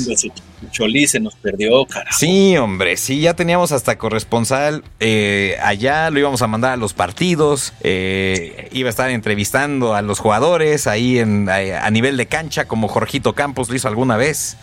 Cholí 0.71 1.07
se 1.07 1.19
nos 1.19 1.35
perdió, 1.35 1.85
carajo. 1.85 2.17
Sí, 2.17 2.55
hombre, 2.57 2.97
sí, 2.97 3.21
ya 3.21 3.33
teníamos 3.33 3.71
hasta 3.71 3.97
corresponsal 3.97 4.83
eh, 4.99 5.57
allá, 5.61 6.09
lo 6.09 6.19
íbamos 6.19 6.41
a 6.41 6.47
mandar 6.47 6.73
a 6.73 6.77
los 6.77 6.93
partidos, 6.93 7.73
eh, 7.81 8.67
iba 8.73 8.89
a 8.89 8.91
estar 8.91 9.09
entrevistando 9.09 9.95
a 9.95 10.01
los 10.01 10.19
jugadores 10.19 10.85
ahí 10.85 11.17
en, 11.17 11.49
a, 11.49 11.89
nivel 11.91 12.17
de 12.17 12.27
cancha, 12.27 12.65
como 12.65 12.89
Jorgito 12.89 13.33
Campos 13.33 13.69
lo 13.69 13.75
hizo 13.75 13.87
alguna 13.87 14.17
vez. 14.17 14.57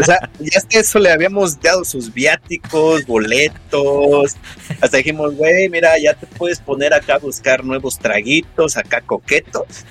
O 0.00 0.04
sea, 0.04 0.30
ya 0.38 0.58
hasta 0.58 0.78
eso 0.78 0.98
le 0.98 1.10
habíamos 1.10 1.60
dado 1.60 1.84
sus 1.84 2.12
viáticos, 2.12 3.06
boletos, 3.06 4.36
hasta 4.80 4.96
dijimos, 4.96 5.34
güey, 5.34 5.68
mira, 5.68 5.98
ya 6.02 6.14
te 6.14 6.26
puedes 6.26 6.60
poner 6.60 6.94
acá 6.94 7.14
a 7.14 7.18
buscar 7.18 7.62
nuevos 7.62 7.98
traguitos, 7.98 8.76
acá 8.76 9.00
coquetos. 9.00 9.84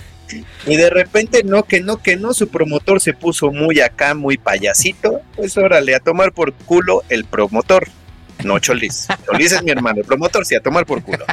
Y 0.65 0.75
de 0.75 0.89
repente, 0.89 1.43
no, 1.43 1.63
que 1.63 1.81
no, 1.81 2.01
que 2.01 2.15
no, 2.15 2.33
su 2.33 2.47
promotor 2.47 3.01
se 3.01 3.13
puso 3.13 3.51
muy 3.51 3.79
acá, 3.79 4.13
muy 4.13 4.37
payasito. 4.37 5.21
Pues 5.35 5.57
órale, 5.57 5.95
a 5.95 5.99
tomar 5.99 6.31
por 6.31 6.53
culo 6.53 7.03
el 7.09 7.25
promotor. 7.25 7.87
No, 8.43 8.59
Cholis. 8.59 9.07
Cholis 9.25 9.51
es 9.51 9.63
mi 9.63 9.71
hermano, 9.71 10.01
el 10.01 10.05
promotor 10.05 10.45
sí, 10.45 10.55
a 10.55 10.59
tomar 10.59 10.85
por 10.85 11.01
culo. 11.03 11.25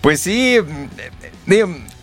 Pues 0.00 0.20
sí, 0.20 0.56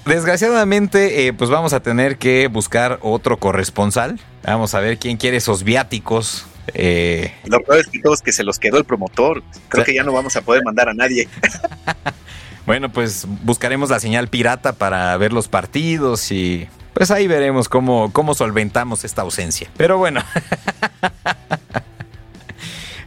desgraciadamente, 0.06 1.28
eh, 1.28 1.34
pues 1.34 1.50
vamos 1.50 1.74
a 1.74 1.80
tener 1.80 2.18
que 2.18 2.48
buscar 2.48 3.00
otro 3.02 3.38
corresponsal. 3.38 4.20
Vamos 4.44 4.74
a 4.76 4.80
ver 4.80 4.98
quién 4.98 5.18
quiere 5.18 5.38
esos 5.38 5.64
viáticos. 5.64 6.46
Eh. 6.74 7.34
Lo 7.46 7.62
peor 7.62 7.80
es 7.80 7.88
que 7.88 8.00
todos 8.00 8.22
que 8.22 8.32
se 8.32 8.44
los 8.44 8.60
quedó 8.60 8.78
el 8.78 8.86
promotor. 8.86 9.44
Creo 9.70 9.86
que 9.86 9.94
ya 9.94 10.04
no 10.04 10.12
vamos 10.12 10.36
a 10.36 10.42
poder 10.42 10.64
mandar 10.64 10.90
a 10.90 10.94
nadie. 10.94 11.30
Bueno, 12.66 12.92
pues 12.92 13.28
buscaremos 13.44 13.90
la 13.90 14.00
señal 14.00 14.28
pirata 14.28 14.74
para 14.74 15.16
ver 15.18 15.32
los 15.34 15.48
partidos 15.48 16.32
y 16.32 16.68
pues 16.94 17.12
ahí 17.12 17.28
veremos 17.28 17.70
cómo, 17.70 18.12
cómo 18.12 18.34
solventamos 18.34 19.04
esta 19.04 19.22
ausencia. 19.22 19.70
Pero 19.78 19.98
bueno. 19.98 20.22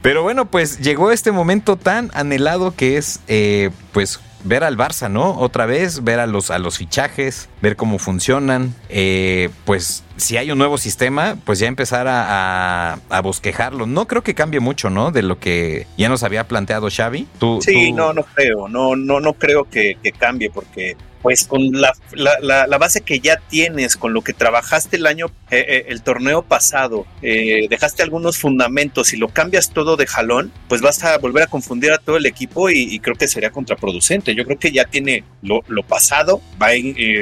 Pero 0.02 0.22
bueno, 0.22 0.46
pues 0.46 0.78
llegó 0.78 1.10
este 1.10 1.32
momento 1.32 1.76
tan 1.76 2.10
anhelado 2.14 2.74
que 2.74 2.98
es 2.98 3.20
eh, 3.26 3.70
pues 3.92 4.20
ver 4.44 4.64
al 4.64 4.76
Barça, 4.76 5.10
¿no? 5.10 5.38
Otra 5.38 5.66
vez, 5.66 6.04
ver 6.04 6.20
a 6.20 6.26
los, 6.26 6.50
a 6.50 6.58
los 6.58 6.78
fichajes, 6.78 7.48
ver 7.60 7.76
cómo 7.76 7.98
funcionan. 7.98 8.74
Eh, 8.88 9.50
pues 9.64 10.04
si 10.16 10.36
hay 10.36 10.50
un 10.50 10.58
nuevo 10.58 10.78
sistema, 10.78 11.36
pues 11.44 11.58
ya 11.58 11.66
empezar 11.66 12.06
a, 12.08 12.98
bosquejarlo. 13.22 13.86
No 13.86 14.06
creo 14.06 14.22
que 14.22 14.34
cambie 14.34 14.60
mucho, 14.60 14.90
¿no? 14.90 15.10
De 15.10 15.22
lo 15.22 15.38
que 15.38 15.86
ya 15.96 16.08
nos 16.08 16.22
había 16.22 16.46
planteado 16.46 16.88
Xavi. 16.90 17.26
¿Tú, 17.38 17.60
sí, 17.62 17.92
no, 17.92 18.12
no 18.12 18.22
creo. 18.22 18.68
No, 18.68 18.96
no, 18.96 19.20
no 19.20 19.32
creo 19.34 19.68
que, 19.68 19.98
que 20.02 20.12
cambie 20.12 20.50
porque 20.50 20.96
pues 21.22 21.46
con 21.46 21.72
la, 21.72 21.92
la, 22.12 22.78
base 22.78 23.00
que 23.00 23.20
ya 23.20 23.40
tienes, 23.48 23.96
con 23.96 24.12
lo 24.12 24.22
que 24.22 24.32
trabajaste 24.32 24.96
el 24.96 25.06
año, 25.06 25.26
eh, 25.50 25.64
eh, 25.68 25.84
el 25.88 26.02
torneo 26.02 26.42
pasado, 26.42 27.06
eh, 27.22 27.66
dejaste 27.68 28.02
algunos 28.02 28.38
fundamentos 28.38 29.12
y 29.12 29.16
lo 29.16 29.28
cambias 29.28 29.70
todo 29.70 29.96
de 29.96 30.06
jalón, 30.06 30.52
pues 30.68 30.80
vas 30.80 31.02
a 31.04 31.18
volver 31.18 31.44
a 31.44 31.46
confundir 31.46 31.92
a 31.92 31.98
todo 31.98 32.16
el 32.16 32.26
equipo 32.26 32.70
y, 32.70 32.98
creo 33.00 33.16
que 33.16 33.28
sería 33.28 33.50
contraproducente. 33.50 34.34
Yo 34.34 34.44
creo 34.44 34.58
que 34.58 34.72
ya 34.72 34.84
tiene 34.84 35.24
lo, 35.42 35.62
pasado, 35.86 36.40
va 36.60 36.68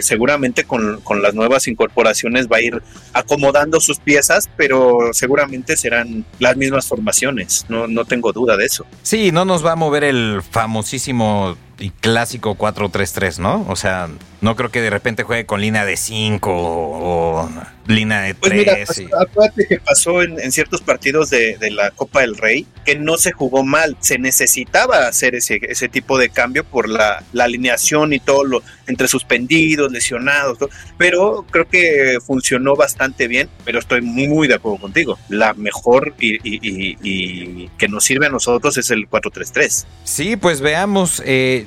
seguramente 0.01 0.65
con, 0.65 1.01
con, 1.03 1.23
las 1.23 1.35
nuevas 1.35 1.69
incorporaciones 1.69 2.49
va 2.49 2.59
a 2.59 2.63
ir 2.63 2.83
acomodando 3.13 3.81
sus 3.81 3.99
piezas, 3.99 4.49
pero 4.57 5.11
seguramente 5.13 5.77
serán 5.77 6.25
las 6.39 6.57
mismas 6.57 6.87
formaciones, 6.87 7.65
no, 7.69 7.87
no 7.87 8.05
tengo 8.05 8.33
duda 8.33 8.57
de 8.57 8.65
eso. 8.65 8.87
Sí, 9.03 9.31
no 9.33 9.45
nos 9.45 9.65
va 9.65 9.73
a 9.73 9.77
mover 9.77 10.05
el 10.05 10.43
famosísimo 10.51 11.57
y 11.79 11.91
clásico 11.91 12.57
4-3-3, 12.57 13.39
¿no? 13.39 13.67
O 13.69 13.77
sea, 13.77 14.09
no 14.41 14.57
creo 14.57 14.71
que 14.71 14.81
de 14.81 14.91
repente 14.91 15.23
juegue 15.23 15.47
con 15.47 15.61
línea 15.61 15.85
de 15.85 15.97
5 15.97 16.51
o, 16.53 17.49
línea 17.87 18.21
de 18.23 18.35
3. 18.35 18.39
Pues 18.41 18.53
mira, 18.53 18.77
acuérdate 19.21 19.67
que 19.67 19.79
pasó 19.81 20.23
en, 20.23 20.53
ciertos 20.53 20.81
partidos 20.81 21.31
de, 21.31 21.57
la 21.71 21.91
Copa 21.91 22.21
del 22.21 22.37
Rey 22.37 22.67
que 22.85 22.97
no 22.97 23.17
se 23.17 23.33
jugó 23.33 23.65
mal. 23.65 23.97
Se 24.01 24.19
necesitaba 24.19 25.09
hacer 25.09 25.35
ese, 25.35 25.61
ese 25.63 25.89
tipo 25.89 26.19
de 26.19 26.31
cambio 26.31 26.65
por 26.65 26.89
la, 26.89 27.25
alineación 27.39 28.13
y 28.13 28.19
todo 28.19 28.45
lo 28.45 28.63
entre 28.87 29.09
suspendidos, 29.09 29.91
lesionados, 29.91 30.59
pero 30.97 31.45
creo 31.51 31.69
que 31.69 32.19
funcionó 32.25 32.77
bastante 32.77 33.29
bien. 33.29 33.49
Pero 33.65 33.79
estoy 33.79 34.01
muy 34.01 34.49
de 34.49 34.55
acuerdo 34.55 34.79
contigo. 34.79 35.19
La 35.29 35.55
mejor 35.55 36.15
y, 36.19 36.39
y 36.43 37.69
que 37.79 37.89
nos 37.89 38.05
sirve 38.05 38.27
a 38.27 38.31
nosotros 38.31 38.77
es 38.77 38.91
el 38.91 39.09
4-3-3. 39.09 39.87
Sí, 40.05 40.37
pues 40.37 40.61
veamos. 40.61 41.23
Eh, 41.25 41.67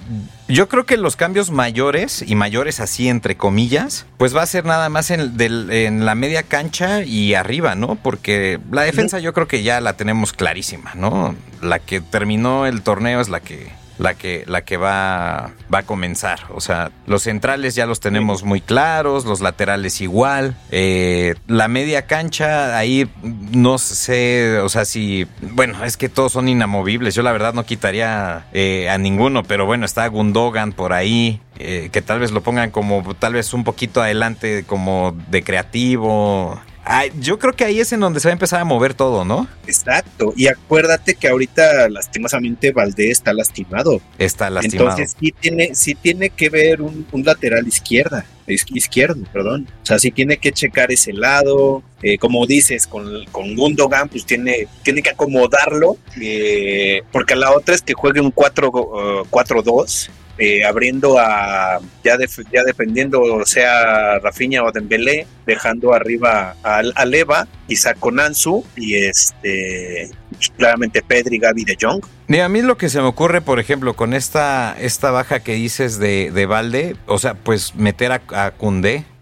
yo 0.50 0.68
creo 0.68 0.86
que 0.86 0.98
los 0.98 1.16
cambios 1.16 1.52
mayores, 1.52 2.24
y 2.26 2.36
mayores 2.36 2.80
así 2.80 3.08
entre 3.08 3.38
comillas, 3.38 4.06
pues 4.18 4.36
va 4.36 4.42
a 4.42 4.48
ser 4.48 4.66
nada 4.66 4.90
más 4.90 5.12
en, 5.12 6.06
la 6.06 6.16
media 6.16 6.44
cancha 6.44 7.04
y 7.04 7.36
arriba, 7.36 7.76
¿no? 7.76 7.96
Porque 7.96 8.60
la 8.72 8.82
defensa 8.82 9.20
yo 9.20 9.34
creo 9.34 9.48
que 9.48 9.64
ya 9.64 9.80
la 9.80 9.94
tenemos 9.94 10.34
clarísima, 10.34 10.94
¿no? 10.96 11.36
La 11.62 11.80
que 11.80 12.02
terminó 12.02 12.66
el 12.66 12.82
torneo 12.82 13.22
es 13.22 13.30
la 13.30 13.40
que 13.40 13.70
la 14.00 14.14
que, 14.16 14.44
la 14.48 14.64
que 14.64 14.78
va, 14.78 15.52
va 15.72 15.80
a 15.80 15.84
comenzar. 15.84 16.40
O 16.56 16.62
sea, 16.62 16.92
los 17.06 17.24
centrales 17.24 17.76
ya 17.76 17.86
los 17.86 18.00
tenemos 18.00 18.44
muy 18.44 18.62
claros, 18.62 19.26
los 19.26 19.42
laterales 19.42 20.02
igual. 20.02 20.56
Eh, 20.72 21.36
la 21.48 21.68
media 21.68 22.08
cancha, 22.08 22.78
ahí 22.78 23.10
no 23.22 23.78
sé, 23.78 24.60
o 24.60 24.70
sea, 24.70 24.86
si, 24.86 25.28
bueno, 25.42 25.84
es 25.84 25.98
que 25.98 26.10
todos 26.10 26.32
son 26.32 26.48
inamovibles. 26.48 27.14
Yo 27.14 27.22
la 27.22 27.34
verdad 27.34 27.54
no 27.54 27.66
quitaría 27.66 28.48
eh, 28.54 28.90
a 28.90 28.98
ninguno, 28.98 29.44
pero 29.44 29.66
bueno, 29.66 29.86
está 29.86 30.08
Gundogan 30.08 30.72
por 30.72 30.94
ahí. 30.94 31.42
Eh, 31.62 31.90
que 31.92 32.02
tal 32.02 32.22
vez 32.22 32.32
lo 32.32 32.40
pongan 32.40 32.72
como 32.72 33.14
tal 33.16 33.34
vez 33.34 33.54
un 33.54 33.66
poquito 33.66 34.02
adelante 34.02 34.64
como 34.66 35.14
de 35.30 35.44
creativo 35.44 36.58
yo 37.20 37.38
creo 37.38 37.54
que 37.54 37.66
ahí 37.66 37.80
es 37.80 37.94
en 37.94 38.00
donde 38.00 38.20
se 38.20 38.28
va 38.28 38.32
a 38.32 38.34
empezar 38.34 38.60
a 38.60 38.66
mover 38.66 38.94
todo, 38.94 39.24
¿no? 39.26 39.48
Exacto. 39.68 40.34
Y 40.36 40.48
acuérdate 40.48 41.16
que 41.16 41.28
ahorita 41.28 41.88
lastimosamente 41.90 42.72
Valdés 42.72 43.12
está 43.12 43.32
lastimado. 43.34 44.02
Está 44.18 44.50
lastimado. 44.50 44.90
Entonces 44.90 45.16
sí 45.20 45.32
tiene, 45.40 45.76
sí 45.76 45.94
tiene 45.96 46.32
que 46.32 46.50
ver 46.50 46.82
un, 46.82 47.06
lateral 47.24 47.68
izquierda, 47.68 48.26
izquierdo, 48.48 49.24
perdón. 49.32 49.68
O 49.84 49.86
sea, 49.86 50.00
sí 50.00 50.10
tiene 50.12 50.38
que 50.38 50.52
checar 50.52 50.92
ese 50.92 51.14
lado. 51.14 51.84
Eh, 52.02 52.18
como 52.18 52.48
dices, 52.48 52.88
con, 52.88 53.26
con 53.26 53.56
Gundogan, 53.56 54.10
pues 54.10 54.26
tiene, 54.26 54.68
tiene 54.82 55.04
que 55.04 55.12
acomodarlo. 55.12 55.98
Eh, 56.20 57.04
porque 57.12 57.36
la 57.36 57.52
otra 57.52 57.76
es 57.76 57.82
que 57.82 57.94
juegue 57.94 58.20
un 58.20 58.34
4-2 58.34 60.10
eh, 60.40 60.64
abriendo 60.64 61.20
a 61.20 61.80
ya, 62.04 62.18
ya 62.52 62.64
dependiendo 62.64 63.46
sea 63.46 64.20
Rafinha 64.20 64.64
o 64.64 64.72
Dembélé, 64.72 65.28
dejando 65.46 65.94
arriba 65.94 66.56
a, 66.64 66.82
a 66.96 67.06
Leva, 67.06 67.46
Isaac 67.70 67.98
Conansu 68.00 68.66
y 68.76 68.96
este 68.96 70.12
claramente 70.58 71.02
Pedri, 71.02 71.40
Gaby 71.40 71.66
de 71.66 71.78
Jong. 71.80 72.04
a 72.42 72.50
mí 72.50 72.62
lo 72.62 72.78
que 72.78 72.90
se 72.90 73.02
me 73.02 73.08
ocurre, 73.08 73.42
por 73.42 73.60
ejemplo, 73.60 73.96
con 73.96 74.14
esta, 74.14 74.76
esta 74.80 75.12
baja 75.12 75.42
que 75.42 75.54
dices 75.54 76.00
de, 76.00 76.32
de 76.32 76.46
Valde, 76.46 76.96
o 77.08 77.18
sea, 77.20 77.34
pues 77.34 77.76
meter 77.76 78.12
a, 78.12 78.22
a 78.32 78.52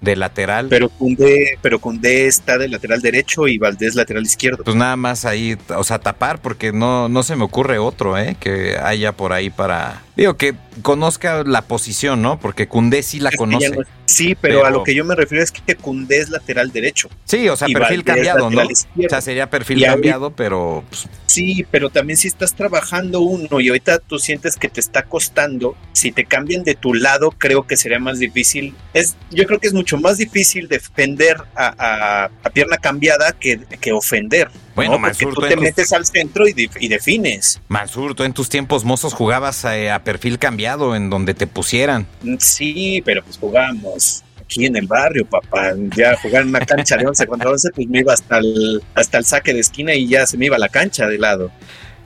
de 0.01 0.15
lateral. 0.15 0.67
Pero 0.69 0.89
Cundé, 0.89 1.57
pero 1.61 1.79
Cundé 1.79 2.27
está 2.27 2.57
de 2.57 2.67
lateral 2.67 3.01
derecho 3.01 3.47
y 3.47 3.57
Valdés 3.57 3.95
lateral 3.95 4.23
izquierdo. 4.23 4.63
Pues 4.63 4.75
nada 4.75 4.95
más 4.95 5.25
ahí, 5.25 5.57
o 5.75 5.83
sea, 5.83 5.99
tapar, 5.99 6.41
porque 6.41 6.71
no, 6.71 7.09
no 7.09 7.23
se 7.23 7.35
me 7.35 7.43
ocurre 7.43 7.79
otro, 7.79 8.17
¿eh? 8.17 8.35
Que 8.39 8.77
haya 8.77 9.11
por 9.13 9.33
ahí 9.33 9.49
para. 9.49 10.03
Digo, 10.15 10.35
que 10.35 10.55
conozca 10.81 11.43
la 11.43 11.63
posición, 11.63 12.21
¿no? 12.21 12.39
Porque 12.39 12.67
Cundé 12.67 13.03
sí 13.03 13.19
la 13.19 13.31
conoce. 13.31 13.71
sí, 14.05 14.35
pero, 14.39 14.65
a 14.65 14.69
lo 14.69 14.83
que 14.83 14.95
yo 14.95 15.03
me 15.03 15.15
refiero 15.15 15.43
es 15.43 15.51
que 15.51 15.75
Cundé 15.75 16.19
es 16.19 16.29
lateral 16.29 16.71
derecho. 16.71 17.09
Sí, 17.25 17.49
o 17.49 17.55
sea, 17.55 17.67
perfil 17.67 18.03
cambiado, 18.03 18.36
¿no? 18.37 18.47
O 18.47 19.09
sea, 19.09 19.21
sería 19.21 19.49
perfil 19.49 19.83
cambiado, 19.83 20.31
pero. 20.31 20.83
Pues, 20.89 21.07
sí, 21.25 21.65
pero 21.71 21.89
también 21.89 22.17
si 22.17 22.27
estás 22.27 22.53
trabajando 22.55 23.21
uno 23.21 23.59
y 23.59 23.69
ahorita 23.69 23.99
tú 23.99 24.19
sientes 24.19 24.55
que 24.55 24.69
te 24.69 24.79
está 24.79 25.03
costando, 25.03 25.75
si 25.93 26.11
te 26.11 26.25
cambian 26.25 26.63
de 26.63 26.75
tu 26.75 26.93
lado, 26.93 27.31
creo 27.31 27.67
que 27.67 27.77
sería 27.77 27.99
más 27.99 28.19
difícil. 28.19 28.75
Es, 28.93 29.15
yo 29.31 29.45
creo 29.45 29.59
que 29.59 29.67
es 29.67 29.73
mucho 29.73 29.97
más 29.97 30.17
difícil 30.17 30.67
defender 30.67 31.37
a, 31.55 32.29
pierna 32.53 32.77
cambiada 32.77 33.33
que, 33.33 33.59
que 33.79 33.91
ofender. 33.91 34.49
Bueno, 34.77 34.99
Porque 35.01 35.25
tú 35.25 35.41
te 35.41 35.57
metes 35.57 35.91
al 35.91 36.05
centro 36.05 36.47
y, 36.47 36.87
defines. 36.87 37.59
Mansur, 37.67 38.13
tú 38.13 38.23
en 38.23 38.33
tus 38.33 38.47
tiempos 38.47 38.85
mozos 38.85 39.15
jugabas 39.15 39.65
eh, 39.65 39.89
a, 39.89 40.03
perfil 40.03 40.37
cambiado 40.37 40.95
en 40.95 41.09
donde 41.09 41.33
te 41.33 41.47
pusieran. 41.47 42.05
Sí, 42.37 43.01
pero 43.03 43.23
pues 43.23 43.39
jugábamos 43.39 44.23
aquí 44.47 44.65
en 44.65 44.75
el 44.77 44.87
barrio, 44.87 45.25
papá. 45.25 45.73
Ya 45.95 46.15
jugar 46.17 46.43
en 46.43 46.49
una 46.49 46.61
cancha 46.61 46.95
de 46.97 47.05
11 47.05 47.27
contra 47.27 47.51
11, 47.51 47.69
pues 47.75 47.87
me 47.87 47.99
iba 47.99 48.13
hasta 48.13 48.37
el, 48.37 48.81
hasta 48.95 49.17
el 49.17 49.25
saque 49.25 49.53
de 49.53 49.59
esquina 49.59 49.93
y 49.93 50.07
ya 50.07 50.25
se 50.25 50.37
me 50.37 50.45
iba 50.45 50.57
la 50.57 50.69
cancha 50.69 51.05
de 51.07 51.17
lado. 51.17 51.51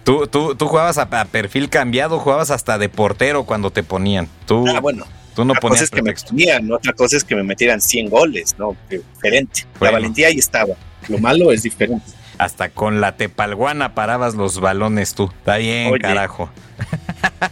Tú, 0.03 0.27
tú, 0.27 0.55
tú 0.55 0.67
jugabas 0.67 0.97
a, 0.97 1.25
perfil 1.25 1.69
cambiado, 1.69 2.19
jugabas 2.19 2.49
hasta 2.49 2.79
de 2.79 2.89
portero 2.89 3.45
cuando 3.45 3.69
te 3.69 3.83
ponían. 3.83 4.27
Tú, 4.47 4.67
ah, 4.67 4.79
bueno. 4.79 5.05
Tú 5.35 5.45
no 5.45 5.53
ponías 5.53 5.89
cosa 5.89 5.95
que 5.95 6.01
me 6.01 6.13
ponían, 6.13 6.71
otra 6.73 6.91
cosa 6.91 7.15
es 7.15 7.23
que 7.23 7.35
me 7.35 7.43
metieran 7.43 7.79
100 7.79 8.09
goles, 8.09 8.55
¿no? 8.57 8.75
Diferente. 8.89 9.65
La 9.79 9.91
valentía 9.91 10.27
ahí 10.27 10.37
estaba. 10.37 10.73
Lo 11.07 11.19
malo 11.19 11.53
es 11.53 11.63
diferente. 11.63 12.05
Hasta 12.37 12.69
con 12.69 12.99
la 12.99 13.15
tepalguana 13.15 13.95
parabas 13.95 14.35
los 14.35 14.59
balones 14.59 15.13
tú. 15.13 15.31
Está 15.37 15.55
bien, 15.57 15.97
carajo. 15.99 16.49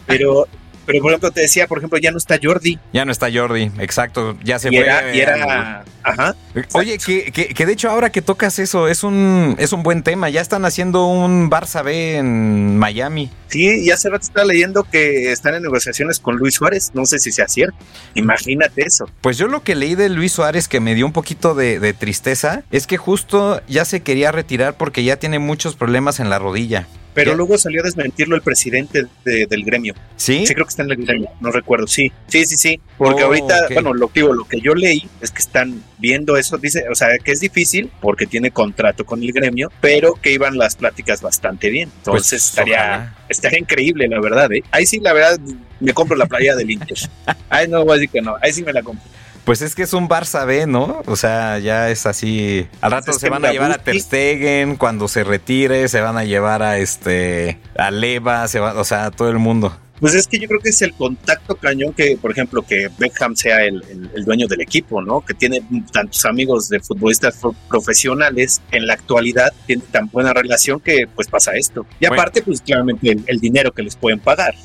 Pero 0.08 0.48
pero 0.90 1.04
por 1.04 1.12
ejemplo, 1.12 1.30
te 1.30 1.42
decía, 1.42 1.68
por 1.68 1.78
ejemplo, 1.78 2.00
ya 2.00 2.10
no 2.10 2.18
está 2.18 2.40
Jordi. 2.42 2.80
Ya 2.94 3.06
no 3.06 3.12
está 3.12 3.30
Jordi, 3.32 3.70
exacto. 3.78 4.36
Ya 4.44 4.58
se 4.58 4.70
fue. 4.70 4.88
y 5.14 5.20
era. 5.20 5.86
Ajá. 6.10 6.36
Oye, 6.74 6.98
que, 6.98 7.32
que, 7.32 7.66
de 7.66 7.72
hecho, 7.72 7.90
ahora 7.90 8.12
que 8.12 8.22
tocas 8.22 8.58
eso, 8.58 8.88
es 8.88 9.04
un, 9.04 9.56
es 9.60 9.74
un 9.74 9.84
buen 9.84 10.02
tema. 10.02 10.30
Ya 10.30 10.42
están 10.42 10.66
haciendo 10.66 11.06
un 11.06 11.52
Barça 11.52 11.84
B 11.84 12.18
en 12.18 12.78
Miami. 12.78 13.30
Sí, 13.48 13.84
y 13.84 13.92
hace 13.92 14.10
rato 14.10 14.24
estaba 14.24 14.46
leyendo 14.46 14.84
que 14.84 15.32
están 15.32 15.54
en 15.54 15.64
negociaciones 15.64 16.20
con 16.20 16.38
Luis 16.38 16.56
Suárez. 16.56 16.92
No 16.94 17.06
sé 17.06 17.20
si 17.20 17.32
sea 17.32 17.48
cierto. 17.48 17.78
Imagínate 18.16 18.84
eso. 18.86 19.10
Pues 19.22 19.38
yo 19.38 19.48
lo 19.48 19.64
que 19.64 19.76
leí 19.76 19.94
de 19.94 20.10
Luis 20.10 20.32
Suárez 20.32 20.68
que 20.68 20.80
me 20.80 20.96
dio 20.96 21.06
un 21.06 21.14
poquito 21.14 21.54
de, 21.54 21.80
de 21.80 21.94
tristeza 21.94 22.64
es 22.72 22.88
que 22.88 22.98
justo 22.98 23.62
ya 23.68 23.86
se 23.86 24.02
quería 24.02 24.32
retirar 24.32 24.78
porque 24.78 25.04
ya 25.04 25.18
tiene 25.18 25.38
muchos 25.38 25.76
problemas 25.76 26.20
en 26.20 26.30
la 26.30 26.40
rodilla. 26.40 26.88
Pero 27.14 27.36
luego 27.36 27.58
salió 27.58 27.82
a 27.82 27.84
desmentirlo 27.84 28.36
el 28.36 28.42
presidente 28.42 29.06
del 29.26 29.64
gremio. 29.66 29.96
¿Sí? 30.16 30.46
Sí, 30.46 30.54
creo 30.54 30.66
que 30.66 30.70
está 30.70 30.84
en 30.84 30.92
el 30.92 30.98
gremio, 30.98 31.30
no 31.42 31.52
recuerdo. 31.52 31.88
Sí, 31.88 32.12
sí, 32.28 32.46
sí, 32.46 32.56
sí. 32.56 32.80
Porque 32.98 33.24
oh, 33.24 33.28
ahorita, 33.28 33.68
bueno, 33.74 33.94
lo 33.94 34.08
que, 34.10 34.22
lo 34.22 34.46
que 34.46 34.62
yo 34.62 34.74
leí 34.74 35.10
es 35.20 35.32
que 35.32 35.40
están 35.40 35.84
viendo 36.00 36.38
eso, 36.38 36.58
dice, 36.58 36.86
o 36.90 36.96
sea, 36.96 37.10
que 37.24 37.32
es 37.32 37.40
difícil 37.40 37.92
porque 38.02 38.26
tiene 38.26 38.52
contrato 38.52 39.06
con 39.06 39.22
el 39.22 39.32
gremio, 39.32 39.72
pero 39.82 40.14
que 40.16 40.32
iban 40.32 40.58
las 40.58 40.76
pláticas 40.76 41.22
bastante 41.22 41.70
bien. 41.70 41.90
Pues, 41.90 42.08
Entonces 42.08 42.46
estaría, 42.46 43.16
estaría 43.28 43.60
increíble, 43.60 44.08
la 44.08 44.20
verdad, 44.20 44.52
¿eh? 44.52 44.64
Ahí 44.72 44.86
sí, 44.86 45.00
la 45.00 45.14
verdad, 45.14 45.40
me 45.80 45.94
compro 45.94 46.18
la 46.18 46.26
playa 46.26 46.56
del 46.56 46.72
Inter. 46.72 46.98
Ahí 47.50 47.68
no 47.68 47.84
voy 47.84 47.92
a 47.92 47.96
decir 47.96 48.10
que 48.10 48.22
no, 48.22 48.36
ahí 48.42 48.54
sí 48.54 48.64
me 48.64 48.74
la 48.74 48.82
compro. 48.82 49.04
Pues 49.44 49.64
es 49.64 49.74
que 49.74 49.82
es 49.82 49.94
un 49.94 50.08
Barça 50.08 50.46
B, 50.46 50.68
¿no? 50.68 51.02
O 51.08 51.16
sea, 51.16 51.58
ya 51.58 51.90
es 51.90 52.06
así. 52.06 52.68
Al 52.82 52.92
rato 52.92 53.14
se 53.14 53.30
van 53.30 53.44
a 53.46 53.52
llevar 53.52 53.72
a 53.72 53.80
Ter 53.80 54.00
Stegen, 54.00 54.76
cuando 54.76 55.08
se 55.08 55.24
retire, 55.24 55.88
se 55.88 56.02
van 56.02 56.18
a 56.18 56.24
llevar 56.24 56.62
a 56.62 56.78
este 56.78 57.58
a 57.76 57.90
Leva, 57.90 58.48
se 58.48 58.60
va, 58.60 58.80
o 58.80 58.84
sea, 58.84 59.06
a 59.06 59.12
todo 59.12 59.30
el 59.30 59.40
mundo. 59.40 59.76
Pues 60.00 60.16
es 60.16 60.28
que 60.28 60.40
yo 60.40 60.48
creo 60.48 60.60
que 60.60 60.70
es 60.70 60.82
el 60.82 60.94
contacto 60.94 61.56
cañón 61.56 61.94
que, 61.94 62.18
por 62.18 62.32
ejemplo, 62.32 62.62
que 62.62 62.90
Beckham 62.98 63.36
sea 63.36 63.66
el, 63.66 63.82
dueño 64.26 64.48
del 64.48 64.62
equipo, 64.62 65.02
¿no? 65.02 65.22
Que 65.22 65.34
tiene 65.34 65.62
tantos 65.92 66.26
amigos 66.26 66.70
de 66.70 66.80
futbolistas 66.80 67.40
profesionales 67.68 68.62
en 68.72 68.88
la 68.88 68.94
actualidad, 68.94 69.52
tiene 69.66 69.84
tan 69.92 70.10
buena 70.10 70.34
relación 70.34 70.80
que 70.80 71.08
pues 71.14 71.28
pasa 71.28 71.52
esto. 71.56 71.86
Y 72.00 72.06
aparte, 72.06 72.42
pues 72.42 72.62
claramente 72.62 73.12
el, 73.12 73.24
el, 73.28 73.40
dinero 73.40 73.74
que 73.74 73.84
les 73.84 73.96
pueden 73.96 74.20
pagar. 74.20 74.56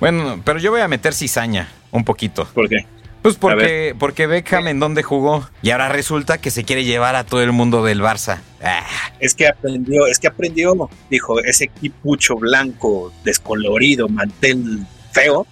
Bueno, 0.00 0.40
pero 0.44 0.58
yo 0.58 0.70
voy 0.70 0.80
a 0.80 0.88
meter 0.88 1.14
cizaña 1.14 1.68
un 1.90 2.04
poquito. 2.04 2.46
¿Por 2.52 2.68
qué? 2.68 2.86
Pues 3.24 3.36
porque, 3.36 3.96
porque 3.98 4.26
Beckham 4.26 4.68
en 4.68 4.78
dónde 4.78 5.02
jugó 5.02 5.48
y 5.62 5.70
ahora 5.70 5.88
resulta 5.88 6.36
que 6.36 6.50
se 6.50 6.64
quiere 6.64 6.84
llevar 6.84 7.16
a 7.16 7.24
todo 7.24 7.42
el 7.42 7.52
mundo 7.52 7.82
del 7.82 8.02
Barça. 8.02 8.42
Ah. 8.62 8.84
Es 9.18 9.32
que 9.32 9.48
aprendió, 9.48 10.06
es 10.06 10.18
que 10.18 10.26
aprendió, 10.26 10.90
dijo, 11.08 11.40
ese 11.40 11.64
equipucho 11.64 12.36
blanco, 12.36 13.14
descolorido, 13.24 14.10
mantel 14.10 14.86
feo, 15.12 15.46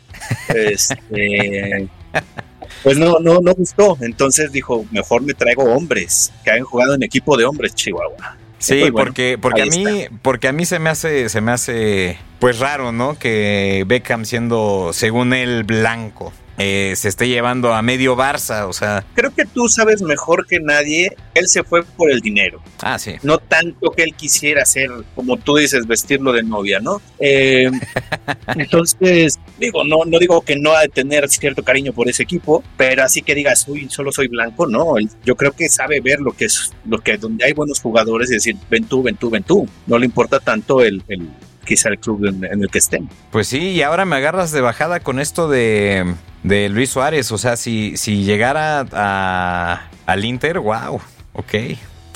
este, 0.48 1.88
pues 2.82 2.98
no, 2.98 3.20
no, 3.20 3.40
no 3.40 3.54
gustó. 3.54 3.96
Entonces 4.02 4.52
dijo, 4.52 4.84
mejor 4.90 5.22
me 5.22 5.32
traigo 5.32 5.64
hombres 5.64 6.30
que 6.44 6.50
hayan 6.50 6.64
jugado 6.64 6.92
en 6.92 7.02
equipo 7.02 7.38
de 7.38 7.46
hombres, 7.46 7.74
Chihuahua. 7.74 8.36
Sí, 8.58 8.90
porque, 8.92 9.38
porque 9.40 9.62
a 9.62 9.64
mí, 9.64 10.08
porque 10.20 10.48
a 10.48 10.52
mí 10.52 10.66
se 10.66 10.78
me 10.78 10.90
hace, 10.90 11.30
se 11.30 11.40
me 11.40 11.52
hace 11.52 12.18
pues 12.38 12.58
raro, 12.58 12.92
¿no? 12.92 13.18
Que 13.18 13.84
Beckham 13.86 14.26
siendo, 14.26 14.90
según 14.92 15.32
él, 15.32 15.64
blanco. 15.64 16.34
Eh, 16.58 16.94
se 16.96 17.08
esté 17.08 17.28
llevando 17.28 17.72
a 17.74 17.82
medio 17.82 18.16
Barça, 18.16 18.66
o 18.68 18.72
sea. 18.72 19.04
Creo 19.14 19.34
que 19.34 19.44
tú 19.44 19.68
sabes 19.68 20.02
mejor 20.02 20.46
que 20.46 20.60
nadie, 20.60 21.16
él 21.34 21.48
se 21.48 21.64
fue 21.64 21.82
por 21.82 22.10
el 22.10 22.20
dinero. 22.20 22.62
Ah, 22.82 22.98
sí. 22.98 23.14
No 23.22 23.38
tanto 23.38 23.90
que 23.90 24.02
él 24.02 24.14
quisiera 24.14 24.62
hacer, 24.62 24.90
como 25.14 25.36
tú 25.38 25.56
dices, 25.56 25.86
vestirlo 25.86 26.32
de 26.32 26.42
novia, 26.42 26.78
¿no? 26.80 27.00
Eh, 27.18 27.70
entonces, 28.56 29.38
digo, 29.58 29.84
no, 29.84 30.04
no 30.04 30.18
digo 30.18 30.42
que 30.42 30.56
no 30.56 30.72
ha 30.72 30.82
de 30.82 30.88
tener 30.88 31.28
cierto 31.28 31.62
cariño 31.62 31.92
por 31.92 32.08
ese 32.08 32.22
equipo, 32.22 32.62
pero 32.76 33.04
así 33.04 33.22
que 33.22 33.34
digas, 33.34 33.66
uy, 33.68 33.88
solo 33.88 34.12
soy 34.12 34.28
blanco, 34.28 34.66
no. 34.66 34.94
Yo 35.24 35.36
creo 35.36 35.52
que 35.52 35.68
sabe 35.68 36.00
ver 36.00 36.20
lo 36.20 36.32
que 36.32 36.46
es, 36.46 36.72
lo 36.84 36.98
que 36.98 37.16
donde 37.16 37.44
hay 37.44 37.52
buenos 37.52 37.80
jugadores 37.80 38.30
y 38.30 38.34
decir, 38.34 38.56
ven 38.70 38.84
tú, 38.84 39.02
ven 39.02 39.16
tú, 39.16 39.30
ven 39.30 39.42
tú. 39.42 39.66
No 39.86 39.98
le 39.98 40.06
importa 40.06 40.38
tanto 40.38 40.82
el, 40.82 41.02
el 41.08 41.28
quizá 41.64 41.88
el 41.88 41.98
club 41.98 42.26
en, 42.26 42.44
el 42.44 42.70
que 42.70 42.78
estén. 42.78 43.08
Pues 43.30 43.48
sí, 43.48 43.70
y 43.70 43.82
ahora 43.82 44.04
me 44.04 44.16
agarras 44.16 44.52
de 44.52 44.60
bajada 44.60 45.00
con 45.00 45.18
esto 45.20 45.48
de, 45.48 46.14
de 46.42 46.68
Luis 46.68 46.90
Suárez. 46.90 47.30
O 47.32 47.38
sea, 47.38 47.56
si, 47.56 47.96
si 47.96 48.24
llegara 48.24 48.86
a, 48.92 49.88
al 50.06 50.24
Inter, 50.24 50.58
wow, 50.58 51.00
ok. 51.32 51.54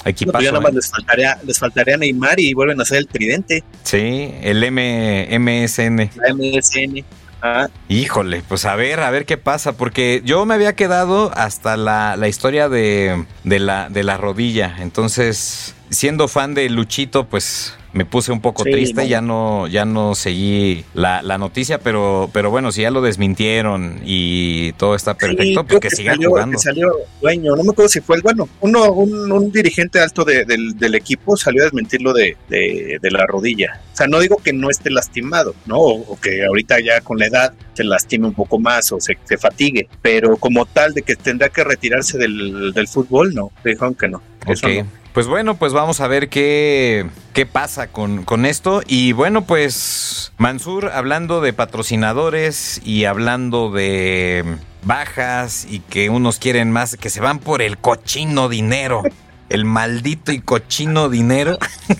Aquí 0.04 0.24
no, 0.24 0.32
pues 0.32 0.52
más 0.52 0.64
¿eh? 0.64 0.72
les, 0.72 0.90
faltaría, 0.90 1.38
les 1.44 1.58
faltaría 1.58 1.96
Neymar 1.96 2.38
y 2.38 2.54
vuelven 2.54 2.80
a 2.80 2.84
ser 2.84 2.98
el 2.98 3.08
tridente. 3.08 3.64
Sí, 3.82 4.32
el 4.40 4.62
M, 4.62 5.26
MSN. 5.38 6.10
La 6.14 6.32
MSN. 6.32 7.04
Ah. 7.42 7.68
Híjole, 7.88 8.42
pues 8.48 8.64
a 8.64 8.76
ver, 8.76 9.00
a 9.00 9.10
ver 9.10 9.26
qué 9.26 9.36
pasa, 9.36 9.76
porque 9.76 10.22
yo 10.24 10.46
me 10.46 10.54
había 10.54 10.74
quedado 10.74 11.32
hasta 11.36 11.76
la, 11.76 12.16
la 12.16 12.28
historia 12.28 12.68
de, 12.68 13.26
de, 13.44 13.58
la, 13.58 13.88
de 13.88 14.04
la 14.04 14.16
rodilla, 14.16 14.76
entonces, 14.78 15.74
siendo 15.90 16.28
fan 16.28 16.54
de 16.54 16.68
Luchito, 16.70 17.26
pues 17.26 17.74
me 17.96 18.04
puse 18.04 18.30
un 18.30 18.42
poco 18.42 18.62
triste, 18.62 19.08
ya 19.08 19.22
no, 19.22 19.66
ya 19.68 19.86
no 19.86 20.14
seguí 20.14 20.84
la, 20.92 21.22
noticia, 21.38 21.78
pero, 21.78 22.28
pero 22.32 22.50
bueno, 22.50 22.70
si 22.70 22.82
ya 22.82 22.90
lo 22.90 23.00
desmintieron 23.00 24.00
y 24.04 24.72
todo 24.74 24.94
está 24.94 25.14
perfecto, 25.14 25.64
pues 25.64 25.80
que, 25.80 25.90
siga 25.90 26.14
jugando. 26.14 26.58
salió 26.58 26.92
dueño, 27.22 27.56
no 27.56 27.64
me 27.64 27.70
acuerdo 27.70 27.88
si 27.88 28.00
fue 28.00 28.16
el 28.16 28.22
bueno, 28.22 28.48
uno, 28.60 28.92
un, 28.92 29.50
dirigente 29.50 29.98
alto 30.00 30.24
del, 30.24 30.94
equipo 30.94 31.36
salió 31.38 31.62
a 31.62 31.64
desmentirlo 31.64 32.12
de, 32.12 32.36
de, 32.48 33.10
la 33.10 33.24
rodilla. 33.26 33.80
O 33.92 33.96
sea, 33.96 34.06
no 34.06 34.20
digo 34.20 34.36
que 34.36 34.52
no 34.52 34.68
esté 34.68 34.90
lastimado, 34.90 35.54
¿no? 35.64 35.78
O, 35.78 36.18
que 36.20 36.44
ahorita 36.44 36.80
ya 36.80 37.00
con 37.00 37.18
la 37.18 37.26
edad 37.26 37.54
se 37.72 37.84
lastime 37.84 38.26
un 38.26 38.34
poco 38.34 38.58
más 38.58 38.92
o 38.92 38.98
se, 39.00 39.16
fatigue, 39.38 39.88
pero 40.02 40.36
como 40.36 40.66
tal 40.66 40.92
de 40.92 41.00
que 41.00 41.16
tendrá 41.16 41.48
que 41.48 41.64
retirarse 41.64 42.18
del, 42.18 42.88
fútbol, 42.88 43.34
no, 43.34 43.52
dijeron 43.64 43.94
que 43.94 44.08
no. 44.08 44.22
Ok. 44.46 44.86
Pues 45.16 45.28
bueno, 45.28 45.56
pues 45.56 45.72
vamos 45.72 46.02
a 46.02 46.08
ver 46.08 46.28
qué, 46.28 47.06
qué 47.32 47.46
pasa 47.46 47.86
con, 47.86 48.24
con 48.24 48.44
esto. 48.44 48.82
Y 48.86 49.12
bueno, 49.12 49.46
pues 49.46 50.30
Mansur, 50.36 50.90
hablando 50.90 51.40
de 51.40 51.54
patrocinadores 51.54 52.82
y 52.84 53.06
hablando 53.06 53.70
de 53.70 54.44
bajas 54.82 55.66
y 55.70 55.80
que 55.80 56.10
unos 56.10 56.38
quieren 56.38 56.70
más, 56.70 56.98
que 56.98 57.08
se 57.08 57.22
van 57.22 57.38
por 57.38 57.62
el 57.62 57.78
cochino 57.78 58.50
dinero. 58.50 59.04
El 59.48 59.64
maldito 59.64 60.32
y 60.32 60.40
cochino 60.40 61.08
dinero. 61.08 61.56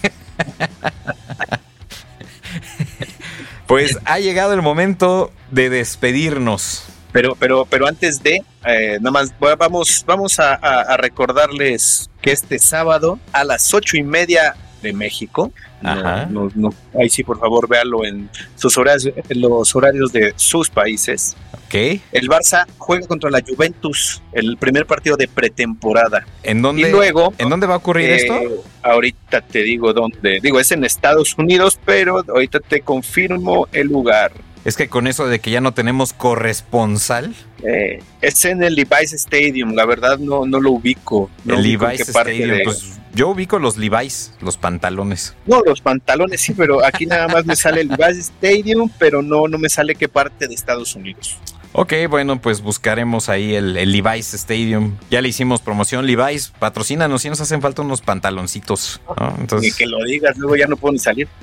pues 3.66 3.98
ha 4.04 4.18
llegado 4.18 4.52
el 4.52 4.60
momento 4.60 5.32
de 5.50 5.70
despedirnos. 5.70 6.84
Pero, 7.16 7.34
pero, 7.34 7.64
pero 7.64 7.86
antes 7.86 8.22
de, 8.22 8.42
eh, 8.66 8.98
nada 9.00 9.10
más 9.10 9.32
vamos, 9.58 10.04
vamos 10.06 10.38
a, 10.38 10.52
a, 10.52 10.98
recordarles 10.98 12.10
que 12.20 12.30
este 12.30 12.58
sábado 12.58 13.18
a 13.32 13.42
las 13.42 13.72
ocho 13.72 13.96
y 13.96 14.02
media 14.02 14.54
de 14.82 14.92
México, 14.92 15.50
Ajá. 15.82 16.26
No, 16.26 16.50
no, 16.54 16.74
ahí 16.98 17.08
sí 17.08 17.22
por 17.22 17.38
favor 17.38 17.68
véalo 17.68 18.04
en 18.04 18.28
sus 18.56 18.76
horarios, 18.76 19.14
en 19.28 19.40
los 19.40 19.74
horarios 19.74 20.12
de 20.12 20.34
sus 20.36 20.68
países. 20.68 21.36
Ok. 21.52 21.74
El 22.12 22.28
Barça 22.28 22.66
juega 22.76 23.06
contra 23.06 23.30
la 23.30 23.40
Juventus, 23.40 24.22
el 24.32 24.58
primer 24.58 24.84
partido 24.84 25.16
de 25.16 25.26
pretemporada. 25.26 26.26
¿En 26.42 26.60
dónde, 26.60 26.88
y 26.88 26.92
luego, 26.92 27.32
¿en 27.38 27.48
dónde 27.48 27.66
va 27.66 27.74
a 27.74 27.78
ocurrir 27.78 28.10
eh, 28.10 28.16
esto? 28.16 28.64
Ahorita 28.82 29.40
te 29.40 29.62
digo 29.62 29.94
dónde. 29.94 30.40
Digo, 30.42 30.60
es 30.60 30.70
en 30.70 30.84
Estados 30.84 31.36
Unidos, 31.38 31.78
pero 31.82 32.22
ahorita 32.28 32.60
te 32.60 32.82
confirmo 32.82 33.68
el 33.72 33.88
lugar. 33.88 34.32
Es 34.66 34.76
que 34.76 34.88
con 34.88 35.06
eso 35.06 35.28
de 35.28 35.38
que 35.38 35.52
ya 35.52 35.60
no 35.60 35.74
tenemos 35.74 36.12
corresponsal. 36.12 37.32
Eh, 37.62 38.00
es 38.20 38.44
en 38.44 38.64
el 38.64 38.74
Levi's 38.74 39.12
Stadium, 39.12 39.74
la 39.74 39.86
verdad 39.86 40.18
no, 40.18 40.44
no 40.44 40.60
lo 40.60 40.72
ubico. 40.72 41.30
No 41.44 41.54
el 41.54 41.60
ubico 41.60 41.86
Levi's 41.86 42.08
Stadium, 42.08 42.50
de... 42.50 42.64
pues 42.64 42.98
yo 43.14 43.28
ubico 43.28 43.60
los 43.60 43.76
Levi's, 43.76 44.32
los 44.40 44.56
pantalones. 44.56 45.36
No, 45.46 45.62
los 45.64 45.80
pantalones 45.80 46.40
sí, 46.40 46.52
pero 46.52 46.84
aquí 46.84 47.06
nada 47.06 47.28
más 47.28 47.46
me 47.46 47.54
sale 47.54 47.82
el 47.82 47.88
Levi's 47.88 48.18
Stadium, 48.18 48.90
pero 48.98 49.22
no, 49.22 49.46
no 49.46 49.56
me 49.56 49.68
sale 49.68 49.94
qué 49.94 50.08
parte 50.08 50.48
de 50.48 50.54
Estados 50.54 50.96
Unidos. 50.96 51.38
Ok, 51.72 51.92
bueno, 52.10 52.40
pues 52.40 52.60
buscaremos 52.60 53.28
ahí 53.28 53.54
el, 53.54 53.76
el, 53.76 53.92
Levi's 53.92 54.34
Stadium. 54.34 54.96
Ya 55.10 55.22
le 55.22 55.28
hicimos 55.28 55.60
promoción. 55.60 56.06
Levi's, 56.06 56.52
patrocínanos 56.58 57.22
si 57.22 57.28
nos 57.28 57.40
hacen 57.40 57.62
falta 57.62 57.82
unos 57.82 58.00
pantaloncitos. 58.00 59.00
¿no? 59.16 59.36
Entonces... 59.38 59.72
Ni 59.72 59.78
que 59.78 59.86
lo 59.86 60.02
digas, 60.04 60.36
luego 60.36 60.56
ya 60.56 60.66
no 60.66 60.76
puedo 60.76 60.92
ni 60.92 60.98
salir. 60.98 61.28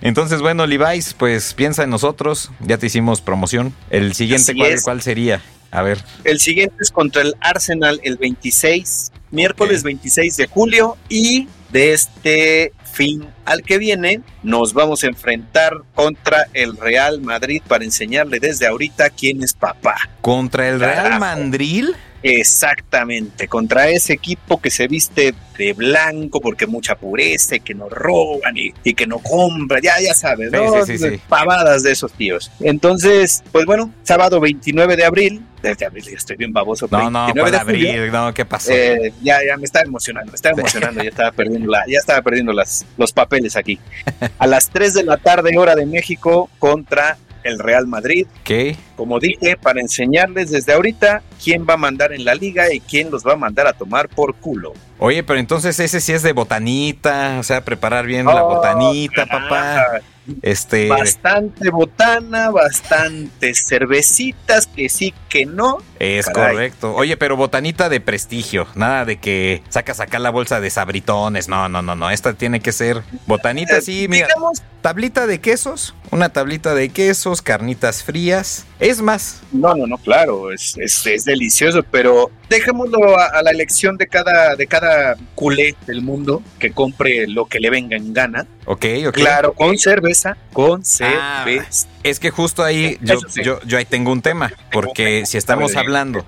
Entonces, 0.00 0.40
bueno, 0.40 0.66
Levi's, 0.66 1.14
pues 1.14 1.54
piensa 1.54 1.84
en 1.84 1.90
nosotros. 1.90 2.50
Ya 2.60 2.78
te 2.78 2.86
hicimos 2.86 3.20
promoción. 3.20 3.74
El 3.90 4.14
siguiente, 4.14 4.54
¿cuál, 4.54 4.82
¿cuál, 4.82 5.02
sería? 5.02 5.42
A 5.70 5.82
ver. 5.82 5.98
El 6.24 6.40
siguiente 6.40 6.76
es 6.80 6.90
contra 6.90 7.22
el 7.22 7.34
Arsenal 7.40 8.00
el 8.04 8.16
26, 8.16 9.12
miércoles 9.30 9.80
okay. 9.80 9.94
26 9.94 10.36
de 10.36 10.46
julio. 10.46 10.96
Y 11.08 11.48
de 11.70 11.92
este 11.92 12.72
fin 12.92 13.26
al 13.44 13.62
que 13.62 13.78
viene, 13.78 14.22
nos 14.42 14.72
vamos 14.72 15.04
a 15.04 15.06
enfrentar 15.06 15.82
contra 15.94 16.46
el 16.54 16.76
Real 16.76 17.20
Madrid 17.20 17.62
para 17.66 17.84
enseñarle 17.84 18.40
desde 18.40 18.66
ahorita 18.66 19.10
quién 19.10 19.42
es 19.42 19.52
papá. 19.52 19.96
¿Contra 20.20 20.68
el 20.68 20.80
Real. 20.80 21.20
Madrid? 21.20 21.84
Exactamente, 22.22 23.48
contra 23.48 23.88
ese 23.88 24.12
equipo 24.12 24.60
que 24.60 24.70
se 24.70 24.88
viste 24.88 25.34
de 25.56 25.72
blanco 25.72 26.40
porque 26.40 26.66
mucha 26.66 26.96
pureza 26.96 27.56
y 27.56 27.60
que 27.60 27.74
no 27.74 27.88
roban 27.88 28.56
y, 28.56 28.72
y 28.84 28.94
que 28.94 29.06
no 29.06 29.18
compran, 29.18 29.80
ya, 29.82 29.94
ya 30.00 30.14
sabes, 30.14 30.50
¿no? 30.50 30.84
Sí, 30.84 30.98
sí, 30.98 31.10
sí, 31.10 31.20
Pavadas 31.28 31.82
de 31.82 31.92
esos 31.92 32.12
tíos. 32.12 32.50
Entonces, 32.60 33.42
pues 33.52 33.64
bueno, 33.64 33.90
sábado 34.02 34.40
29 34.40 34.96
de 34.96 35.04
abril, 35.04 35.42
desde 35.62 35.86
abril 35.86 36.04
estoy 36.08 36.36
bien 36.36 36.52
baboso. 36.52 36.88
No, 36.90 37.10
no, 37.10 37.32
de 37.32 37.56
abril, 37.56 37.86
julio, 37.86 38.12
no, 38.12 38.34
¿qué 38.34 38.44
pasó? 38.44 38.72
Eh, 38.72 39.12
ya, 39.22 39.38
ya 39.46 39.56
me 39.56 39.64
estaba 39.64 39.84
emocionando, 39.84 40.32
me 40.32 40.36
estaba 40.36 40.58
emocionando, 40.58 41.02
ya 41.02 41.10
estaba 41.10 41.32
perdiendo, 41.32 41.70
la, 41.70 41.84
ya 41.86 41.98
estaba 41.98 42.22
perdiendo 42.22 42.52
las, 42.52 42.84
los 42.96 43.12
papeles 43.12 43.56
aquí. 43.56 43.78
A 44.38 44.46
las 44.46 44.70
3 44.70 44.94
de 44.94 45.04
la 45.04 45.16
tarde, 45.16 45.56
hora 45.56 45.74
de 45.74 45.86
México, 45.86 46.50
contra 46.58 47.18
el 47.46 47.58
Real 47.58 47.86
Madrid. 47.86 48.26
¿Qué? 48.44 48.76
Como 48.96 49.18
dije, 49.20 49.56
para 49.56 49.80
enseñarles 49.80 50.50
desde 50.50 50.72
ahorita 50.72 51.22
quién 51.42 51.66
va 51.68 51.74
a 51.74 51.78
mandar 51.78 52.12
en 52.12 52.24
la 52.24 52.34
liga 52.34 52.72
y 52.72 52.80
quién 52.80 53.10
los 53.10 53.26
va 53.26 53.34
a 53.34 53.36
mandar 53.36 53.66
a 53.66 53.72
tomar 53.72 54.08
por 54.08 54.34
culo. 54.34 54.72
Oye, 54.98 55.22
pero 55.22 55.38
entonces 55.38 55.78
ese 55.78 56.00
sí 56.00 56.12
es 56.12 56.22
de 56.22 56.32
botanita, 56.32 57.36
o 57.38 57.42
sea, 57.42 57.64
preparar 57.64 58.06
bien 58.06 58.26
oh, 58.26 58.32
la 58.32 58.42
botanita, 58.42 59.26
papá. 59.26 60.00
Este... 60.42 60.88
Bastante 60.88 61.70
botana, 61.70 62.50
bastantes 62.50 63.64
cervecitas, 63.66 64.66
que 64.66 64.88
sí, 64.88 65.14
que 65.28 65.46
no. 65.46 65.78
Es 65.98 66.26
Caray. 66.26 66.54
correcto. 66.54 66.94
Oye, 66.94 67.16
pero 67.16 67.36
botanita 67.36 67.88
de 67.88 68.00
prestigio, 68.00 68.66
nada 68.74 69.04
de 69.04 69.18
que 69.18 69.62
sacas 69.68 70.00
acá 70.00 70.18
la 70.18 70.30
bolsa 70.30 70.60
de 70.60 70.70
sabritones. 70.70 71.48
No, 71.48 71.68
no, 71.68 71.82
no, 71.82 71.94
no. 71.94 72.10
Esta 72.10 72.34
tiene 72.34 72.60
que 72.60 72.72
ser 72.72 73.02
botanita 73.26 73.76
así, 73.76 74.08
mira. 74.08 74.26
Digamos, 74.26 74.62
tablita 74.80 75.26
de 75.26 75.40
quesos, 75.40 75.94
una 76.10 76.28
tablita 76.28 76.74
de 76.74 76.88
quesos, 76.88 77.42
carnitas 77.42 78.02
frías. 78.02 78.64
Es 78.78 79.00
más. 79.00 79.40
No, 79.52 79.74
no, 79.74 79.86
no, 79.86 79.98
claro, 79.98 80.52
es, 80.52 80.76
es, 80.78 81.06
es 81.06 81.24
delicioso, 81.24 81.82
pero 81.90 82.30
dejémoslo 82.48 83.18
a, 83.18 83.26
a, 83.26 83.42
la 83.42 83.50
elección 83.50 83.96
de 83.96 84.06
cada, 84.06 84.56
de 84.56 84.66
cada 84.66 85.16
culé 85.34 85.74
del 85.86 86.02
mundo 86.02 86.42
que 86.58 86.72
compre 86.72 87.26
lo 87.26 87.46
que 87.46 87.60
le 87.60 87.70
venga 87.70 87.96
en 87.96 88.12
gana. 88.12 88.46
Ok, 88.66 88.84
ok. 89.08 89.14
Claro, 89.14 89.52
con 89.52 89.78
cerveza, 89.78 90.36
con 90.52 90.84
cerveza. 90.84 91.86
Ah, 91.88 91.96
es 92.02 92.20
que 92.20 92.30
justo 92.30 92.62
ahí 92.64 92.98
yo, 93.00 93.18
sí. 93.28 93.42
yo, 93.42 93.60
yo, 93.62 93.78
ahí 93.78 93.84
tengo 93.84 94.12
un 94.12 94.22
tema, 94.22 94.52
porque 94.72 95.24
si 95.26 95.38
estamos 95.38 95.76
hablando 95.76 96.24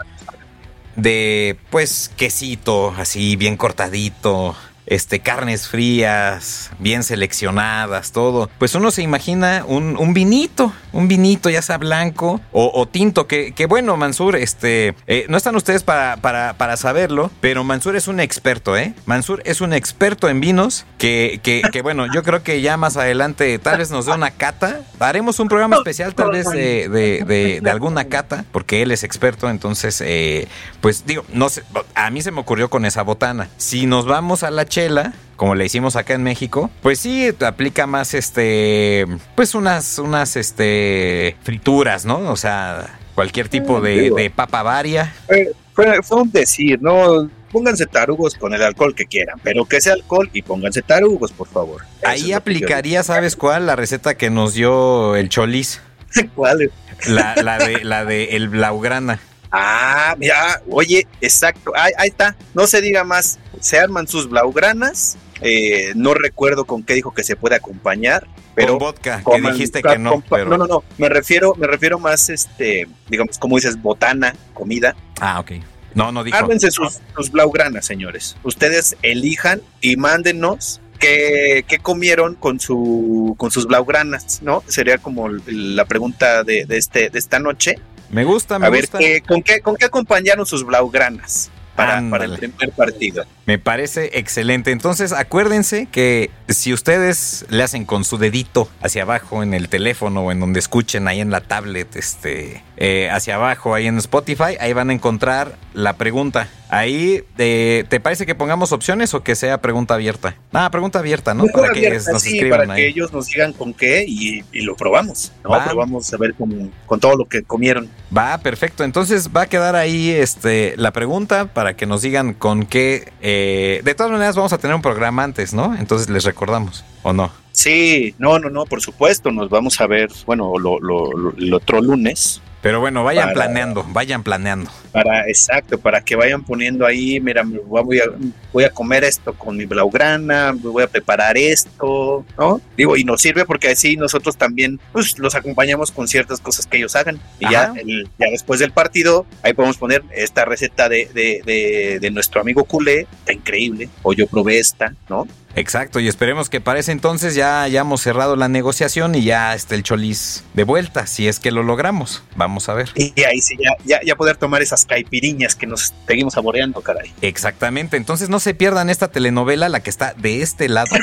de, 0.96 1.56
pues, 1.70 2.10
quesito, 2.16 2.92
así 2.98 3.36
bien 3.36 3.56
cortadito, 3.56 4.56
este, 4.88 5.20
carnes 5.20 5.68
frías, 5.68 6.70
bien 6.78 7.02
seleccionadas, 7.02 8.12
todo. 8.12 8.48
Pues 8.58 8.74
uno 8.74 8.90
se 8.90 9.02
imagina 9.02 9.64
un, 9.66 9.96
un 9.98 10.14
vinito, 10.14 10.72
un 10.92 11.08
vinito, 11.08 11.50
ya 11.50 11.62
sea 11.62 11.76
blanco 11.76 12.40
o, 12.52 12.88
tinto, 12.88 13.26
que, 13.26 13.52
que, 13.52 13.66
bueno, 13.66 13.96
Mansur, 13.96 14.36
este, 14.36 14.94
eh, 15.06 15.26
no 15.28 15.36
están 15.36 15.54
ustedes 15.56 15.82
para, 15.82 16.16
para, 16.16 16.54
para, 16.54 16.76
saberlo, 16.76 17.30
pero 17.40 17.64
Mansur 17.64 17.96
es 17.96 18.08
un 18.08 18.20
experto, 18.20 18.76
¿eh? 18.76 18.94
Mansur 19.04 19.42
es 19.44 19.60
un 19.60 19.72
experto 19.72 20.28
en 20.28 20.40
vinos 20.40 20.86
que, 20.96 21.40
que, 21.42 21.62
que, 21.70 21.82
bueno, 21.82 22.06
yo 22.12 22.22
creo 22.22 22.42
que 22.42 22.60
ya 22.62 22.76
más 22.76 22.96
adelante 22.96 23.58
tal 23.58 23.78
vez 23.78 23.90
nos 23.90 24.06
dé 24.06 24.12
una 24.12 24.30
cata. 24.30 24.80
Haremos 24.98 25.38
un 25.38 25.48
programa 25.48 25.76
especial 25.76 26.14
tal 26.14 26.30
vez 26.30 26.48
de, 26.48 26.88
de, 26.88 27.24
de, 27.24 27.60
de 27.60 27.70
alguna 27.70 28.04
cata, 28.04 28.44
porque 28.52 28.82
él 28.82 28.90
es 28.90 29.04
experto, 29.04 29.50
entonces, 29.50 30.00
eh, 30.00 30.48
pues 30.80 31.04
digo, 31.04 31.24
no 31.32 31.48
sé, 31.48 31.62
a 31.94 32.10
mí 32.10 32.22
se 32.22 32.30
me 32.30 32.40
ocurrió 32.40 32.70
con 32.70 32.86
esa 32.86 33.02
botana. 33.02 33.48
Si 33.58 33.86
nos 33.86 34.06
vamos 34.06 34.42
a 34.42 34.50
la 34.50 34.64
chela, 34.78 35.12
como 35.34 35.56
le 35.56 35.64
hicimos 35.64 35.96
acá 35.96 36.14
en 36.14 36.22
México, 36.22 36.70
pues 36.82 37.00
sí 37.00 37.34
aplica 37.40 37.88
más 37.88 38.14
este, 38.14 39.06
pues 39.34 39.56
unas, 39.56 39.98
unas 39.98 40.36
este 40.36 41.36
frituras, 41.42 42.04
¿no? 42.04 42.30
O 42.30 42.36
sea, 42.36 42.98
cualquier 43.16 43.48
tipo 43.48 43.80
de, 43.80 44.12
de 44.14 44.30
papa 44.30 44.62
varia. 44.62 45.12
Fue, 45.26 45.52
fue, 45.72 46.02
fue, 46.04 46.22
un 46.22 46.30
decir, 46.30 46.80
¿no? 46.80 47.28
Pónganse 47.50 47.86
tarugos 47.86 48.36
con 48.36 48.54
el 48.54 48.62
alcohol 48.62 48.94
que 48.94 49.06
quieran, 49.06 49.40
pero 49.42 49.64
que 49.64 49.80
sea 49.80 49.94
alcohol 49.94 50.30
y 50.32 50.42
pónganse 50.42 50.82
tarugos, 50.82 51.32
por 51.32 51.48
favor. 51.48 51.82
Ahí 52.04 52.32
aplicaría, 52.32 53.02
¿sabes 53.02 53.34
cuál? 53.34 53.66
La 53.66 53.74
receta 53.74 54.16
que 54.16 54.30
nos 54.30 54.54
dio 54.54 55.16
el 55.16 55.28
Cholis. 55.28 55.80
¿Cuál? 56.36 56.70
La, 57.08 57.34
la 57.34 57.58
de 57.58 57.84
la 57.84 58.04
de 58.04 58.36
el 58.36 58.48
Blaugrana. 58.48 59.18
Ah, 59.50 60.14
mira, 60.18 60.62
oye, 60.68 61.06
exacto, 61.20 61.72
ahí, 61.74 61.92
ahí, 61.96 62.08
está, 62.08 62.36
no 62.54 62.66
se 62.66 62.80
diga 62.80 63.04
más, 63.04 63.38
se 63.60 63.78
arman 63.78 64.06
sus 64.06 64.28
blaugranas, 64.28 65.16
eh, 65.40 65.92
no 65.94 66.14
recuerdo 66.14 66.66
con 66.66 66.82
qué 66.82 66.94
dijo 66.94 67.14
que 67.14 67.24
se 67.24 67.36
puede 67.36 67.56
acompañar, 67.56 68.26
pero 68.54 68.78
con 68.78 68.88
vodka, 68.88 69.22
que 69.24 69.40
dijiste 69.40 69.82
que 69.82 69.98
no, 69.98 70.22
pero... 70.28 70.46
no, 70.46 70.58
no, 70.58 70.66
no, 70.66 70.84
me 70.98 71.08
refiero, 71.08 71.54
me 71.54 71.66
refiero 71.66 71.98
más, 71.98 72.28
este, 72.28 72.88
digamos, 73.08 73.38
como 73.38 73.56
dices, 73.56 73.80
botana, 73.80 74.34
comida. 74.52 74.96
Ah, 75.20 75.40
ok. 75.40 75.52
No, 75.94 76.12
no 76.12 76.22
dijo. 76.22 76.36
Ármense 76.36 76.70
sus, 76.70 77.00
sus 77.16 77.30
blaugranas, 77.32 77.86
señores. 77.86 78.36
Ustedes 78.42 78.96
elijan 79.02 79.62
y 79.80 79.96
mándenos 79.96 80.80
¿Qué, 80.98 81.64
¿Qué, 81.68 81.78
comieron 81.78 82.34
con 82.34 82.58
su 82.58 83.36
con 83.38 83.50
sus 83.50 83.66
blaugranas? 83.66 84.42
¿No? 84.42 84.64
Sería 84.66 84.98
como 84.98 85.28
la 85.28 85.84
pregunta 85.84 86.42
de, 86.42 86.64
de, 86.66 86.76
este, 86.76 87.08
de 87.10 87.18
esta 87.18 87.38
noche. 87.38 87.76
Me 88.10 88.24
gusta, 88.24 88.58
me 88.58 88.66
A 88.66 88.70
gusta. 88.70 88.98
ver, 88.98 89.06
¿qué, 89.06 89.20
con, 89.22 89.42
qué, 89.42 89.60
¿con 89.60 89.76
qué 89.76 89.84
acompañaron 89.86 90.46
sus 90.46 90.64
blaugranas 90.64 91.50
para, 91.76 92.02
para, 92.10 92.24
el 92.24 92.38
primer 92.38 92.72
partido? 92.72 93.24
Me 93.46 93.58
parece 93.58 94.18
excelente. 94.18 94.70
Entonces, 94.72 95.12
acuérdense 95.12 95.86
que 95.92 96.30
si 96.48 96.72
ustedes 96.72 97.44
le 97.50 97.62
hacen 97.62 97.84
con 97.84 98.04
su 98.04 98.18
dedito 98.18 98.68
hacia 98.80 99.02
abajo 99.02 99.42
en 99.42 99.54
el 99.54 99.68
teléfono 99.68 100.22
o 100.22 100.32
en 100.32 100.40
donde 100.40 100.58
escuchen 100.58 101.06
ahí 101.06 101.20
en 101.20 101.30
la 101.30 101.40
tablet, 101.42 101.94
este, 101.96 102.62
eh, 102.76 103.08
hacia 103.10 103.36
abajo 103.36 103.74
ahí 103.74 103.86
en 103.86 103.98
Spotify, 103.98 104.56
ahí 104.60 104.72
van 104.72 104.90
a 104.90 104.92
encontrar 104.94 105.56
la 105.74 105.94
pregunta. 105.94 106.48
Ahí, 106.70 107.24
eh, 107.38 107.84
¿te 107.88 107.98
parece 107.98 108.26
que 108.26 108.34
pongamos 108.34 108.72
opciones 108.72 109.14
o 109.14 109.22
que 109.22 109.34
sea 109.34 109.60
pregunta 109.60 109.94
abierta? 109.94 110.36
Ah, 110.52 110.70
pregunta 110.70 110.98
abierta, 110.98 111.32
¿no? 111.32 111.46
para 111.46 111.72
que 111.72 111.90
nos 111.90 112.26
escriban 112.26 112.66
para 112.66 112.74
que 112.76 112.88
ellos 112.88 113.12
nos 113.12 113.26
digan 113.28 113.54
con 113.54 113.72
qué 113.72 114.04
y, 114.06 114.42
lo 114.52 114.76
probamos, 114.76 115.32
¿no? 115.44 115.64
Probamos 115.64 116.12
a 116.12 116.16
ver 116.18 116.34
con, 116.34 116.70
con 116.86 117.00
todo 117.00 117.16
lo 117.16 117.24
que 117.24 117.42
comieron. 117.42 117.88
Va, 118.14 118.36
perfecto. 118.38 118.84
Entonces 118.84 119.30
va 119.34 119.42
a 119.42 119.46
quedar 119.46 119.76
ahí 119.76 120.10
este, 120.10 120.74
la 120.76 120.92
pregunta 120.92 121.46
para 121.46 121.74
que 121.74 121.86
nos 121.86 122.02
digan 122.02 122.34
con 122.34 122.66
qué. 122.66 123.12
Eh, 123.22 123.80
de 123.84 123.94
todas 123.94 124.12
maneras, 124.12 124.36
vamos 124.36 124.52
a 124.52 124.58
tener 124.58 124.74
un 124.76 124.82
programa 124.82 125.24
antes, 125.24 125.54
¿no? 125.54 125.74
Entonces 125.74 126.10
les 126.10 126.24
recordamos, 126.24 126.84
¿o 127.02 127.12
no? 127.12 127.32
Sí, 127.52 128.14
no, 128.18 128.38
no, 128.38 128.50
no, 128.50 128.66
por 128.66 128.82
supuesto. 128.82 129.30
Nos 129.30 129.48
vamos 129.48 129.80
a 129.80 129.86
ver, 129.86 130.10
bueno, 130.26 130.52
lo, 130.58 130.78
lo, 130.80 131.32
el 131.36 131.54
otro 131.54 131.80
lunes 131.80 132.42
pero 132.60 132.80
bueno, 132.80 133.04
vayan 133.04 133.32
planeando, 133.32 133.84
vayan 133.88 134.22
planeando. 134.22 134.70
Para, 134.92 135.28
exacto, 135.28 135.78
para 135.78 136.00
que 136.00 136.16
vayan 136.16 136.42
poniendo 136.42 136.86
ahí, 136.86 137.20
mira, 137.20 137.44
voy 137.44 137.98
a, 138.00 138.04
voy 138.52 138.64
a 138.64 138.70
comer 138.70 139.04
esto 139.04 139.32
con 139.34 139.56
mi 139.56 139.64
blaugrana, 139.64 140.52
voy 140.52 140.82
a 140.82 140.88
preparar 140.88 141.38
esto, 141.38 142.24
¿no? 142.36 142.60
Digo, 142.76 142.96
y 142.96 143.04
nos 143.04 143.22
sirve 143.22 143.44
porque 143.44 143.68
así 143.68 143.96
nosotros 143.96 144.36
también, 144.36 144.80
pues, 144.92 145.18
los 145.18 145.34
acompañamos 145.34 145.92
con 145.92 146.08
ciertas 146.08 146.40
cosas 146.40 146.66
que 146.66 146.78
ellos 146.78 146.96
hagan. 146.96 147.20
Y 147.38 147.50
ya, 147.50 147.72
ya 148.18 148.26
después 148.30 148.58
del 148.60 148.72
partido, 148.72 149.24
ahí 149.42 149.52
podemos 149.52 149.76
poner 149.76 150.02
esta 150.12 150.44
receta 150.44 150.88
de, 150.88 151.08
de, 151.14 151.42
de, 151.44 151.98
de 152.00 152.10
nuestro 152.10 152.40
amigo 152.40 152.64
culé, 152.64 153.06
está 153.20 153.32
increíble, 153.32 153.88
o 154.02 154.12
yo 154.12 154.26
probé 154.26 154.58
esta, 154.58 154.94
¿no? 155.08 155.26
Exacto, 155.56 155.98
y 156.00 156.08
esperemos 156.08 156.48
que 156.50 156.60
para 156.60 156.78
ese 156.78 156.92
entonces 156.92 157.34
ya 157.34 157.62
hayamos 157.62 158.00
cerrado 158.00 158.36
la 158.36 158.48
negociación 158.48 159.14
y 159.14 159.24
ya 159.24 159.54
esté 159.54 159.74
el 159.74 159.82
Cholis 159.82 160.44
de 160.54 160.64
vuelta, 160.64 161.06
si 161.06 161.26
es 161.26 161.40
que 161.40 161.50
lo 161.50 161.62
logramos. 161.62 162.22
Vamos 162.36 162.68
a 162.68 162.74
ver. 162.74 162.90
Y 162.94 163.12
ahí 163.22 163.40
sí, 163.40 163.56
ya, 163.84 164.00
ya, 164.04 164.16
poder 164.16 164.36
tomar 164.36 164.62
esas 164.62 164.84
caipiriñas 164.84 165.54
que 165.54 165.66
nos 165.66 165.94
seguimos 166.06 166.34
saboreando, 166.34 166.80
caray. 166.80 167.12
Exactamente, 167.22 167.96
entonces 167.96 168.28
no 168.28 168.40
se 168.40 168.54
pierdan 168.54 168.90
esta 168.90 169.08
telenovela, 169.10 169.68
la 169.68 169.80
que 169.80 169.90
está 169.90 170.14
de 170.14 170.42
este 170.42 170.68
lado. 170.68 170.90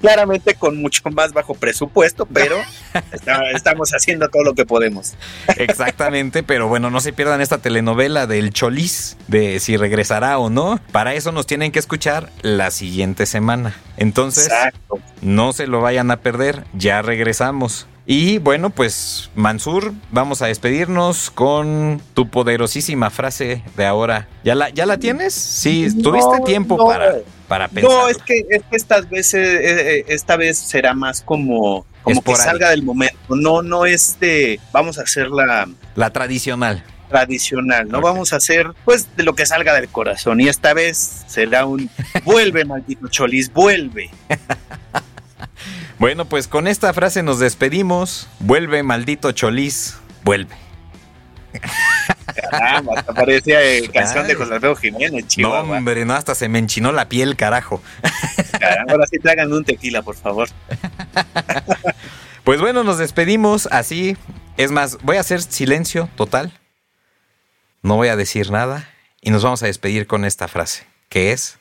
claramente 0.00 0.54
con 0.54 0.80
mucho 0.80 1.02
más 1.10 1.32
bajo 1.32 1.54
presupuesto, 1.54 2.26
pero 2.26 2.56
estamos 3.54 3.90
haciendo 3.90 4.28
todo 4.28 4.42
lo 4.44 4.54
que 4.54 4.64
podemos. 4.66 5.14
Exactamente, 5.56 6.42
pero 6.42 6.68
bueno, 6.68 6.90
no 6.90 7.00
se 7.00 7.12
pierdan 7.12 7.40
esta 7.40 7.58
telenovela 7.58 8.26
del 8.26 8.52
Cholis, 8.52 9.16
de 9.28 9.60
si 9.60 9.76
regresará 9.76 10.38
o 10.38 10.50
no. 10.50 10.80
Para 10.92 11.14
eso 11.14 11.32
nos 11.32 11.46
tienen 11.46 11.72
que 11.72 11.78
escuchar 11.78 12.30
la 12.42 12.70
siguiente 12.70 13.26
semana. 13.26 13.74
Entonces, 13.96 14.48
no 15.22 15.52
se 15.52 15.66
lo 15.66 15.80
vayan 15.80 16.10
a 16.10 16.18
perder, 16.18 16.64
ya 16.72 17.02
regresamos. 17.02 17.86
Y 18.10 18.38
bueno, 18.38 18.70
pues 18.70 19.30
Mansur, 19.34 19.92
vamos 20.10 20.40
a 20.40 20.46
despedirnos 20.46 21.30
con 21.30 22.00
tu 22.14 22.30
poderosísima 22.30 23.10
frase 23.10 23.62
de 23.76 23.84
ahora. 23.84 24.28
¿Ya 24.44 24.54
la, 24.54 24.70
ya 24.70 24.86
la 24.86 24.96
tienes? 24.96 25.34
Sí, 25.34 25.86
tuviste 26.02 26.40
tiempo 26.46 26.78
para, 26.78 27.16
para 27.48 27.68
pensar. 27.68 27.90
No, 27.90 28.08
es 28.08 28.18
que, 28.18 28.44
estas 28.70 29.08
veces, 29.08 29.34
eh, 29.34 29.98
eh, 29.98 30.04
esta 30.08 30.36
vez 30.36 30.58
será 30.58 30.94
más 30.94 31.22
como, 31.22 31.86
como 32.02 32.22
que 32.22 32.36
salga 32.36 32.70
del 32.70 32.82
momento. 32.82 33.16
No, 33.34 33.62
no 33.62 33.86
es 33.86 34.18
de, 34.20 34.60
vamos 34.72 34.98
a 34.98 35.02
hacer 35.02 35.28
la... 35.28 35.68
La 35.96 36.10
tradicional 36.10 36.84
tradicional, 37.08 37.88
no 37.88 38.02
vamos 38.02 38.34
a 38.34 38.36
hacer 38.36 38.66
pues 38.84 39.08
de 39.16 39.22
lo 39.22 39.34
que 39.34 39.46
salga 39.46 39.72
del 39.72 39.88
corazón 39.88 40.42
y 40.42 40.48
esta 40.48 40.74
vez 40.74 41.24
será 41.26 41.64
un 41.64 41.88
vuelve 42.22 42.64
maldito 42.66 43.08
cholis, 43.08 43.50
vuelve. 43.50 44.10
Bueno, 45.98 46.26
pues 46.26 46.46
con 46.46 46.68
esta 46.68 46.92
frase 46.92 47.24
nos 47.24 47.40
despedimos. 47.40 48.28
Vuelve, 48.38 48.84
maldito 48.84 49.32
Cholis, 49.32 49.96
vuelve. 50.22 50.54
Caramba, 52.50 52.94
hasta 52.96 53.12
parecía 53.14 53.62
eh, 53.62 53.88
canción 53.92 54.26
de 54.26 54.34
José 54.34 54.54
Alfredo 54.54 54.76
Jiménez, 54.76 55.26
chico. 55.26 55.48
No, 55.48 55.54
hombre, 55.60 56.04
no, 56.04 56.14
hasta 56.14 56.34
se 56.34 56.48
me 56.48 56.58
enchinó 56.58 56.92
la 56.92 57.08
piel, 57.08 57.36
carajo. 57.36 57.82
Caramba, 58.58 58.92
ahora 58.92 59.06
sí 59.06 59.18
traigan 59.18 59.52
un 59.52 59.64
tequila, 59.64 60.02
por 60.02 60.16
favor. 60.16 60.48
Pues 62.44 62.62
bueno, 62.62 62.82
nos 62.82 62.96
despedimos 62.96 63.68
así. 63.70 64.16
Es 64.56 64.70
más, 64.70 64.96
voy 65.02 65.18
a 65.18 65.20
hacer 65.20 65.42
silencio 65.42 66.08
total. 66.16 66.50
No 67.82 67.96
voy 67.96 68.08
a 68.08 68.16
decir 68.16 68.50
nada. 68.50 68.88
Y 69.20 69.30
nos 69.30 69.42
vamos 69.42 69.62
a 69.62 69.66
despedir 69.66 70.06
con 70.06 70.24
esta 70.24 70.48
frase, 70.48 70.86
que 71.10 71.32
es 71.32 71.58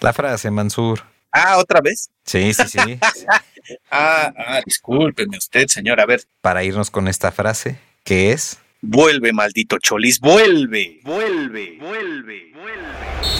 la 0.00 0.12
frase, 0.12 0.50
Mansur. 0.50 1.04
Ah, 1.32 1.58
¿otra 1.58 1.80
vez? 1.80 2.10
Sí, 2.24 2.52
sí, 2.52 2.64
sí. 2.66 2.78
ah, 3.90 4.32
ah, 4.36 4.60
discúlpeme 4.66 5.38
usted, 5.38 5.66
señor. 5.68 6.00
A 6.00 6.06
ver. 6.06 6.24
Para 6.40 6.64
irnos 6.64 6.90
con 6.90 7.08
esta 7.08 7.32
frase, 7.32 7.78
¿qué 8.04 8.32
es? 8.32 8.58
Vuelve, 8.82 9.32
maldito 9.32 9.78
Cholis, 9.78 10.20
vuelve. 10.20 11.00
Vuelve, 11.04 11.76
vuelve, 11.78 12.52
vuelve. 12.54 13.39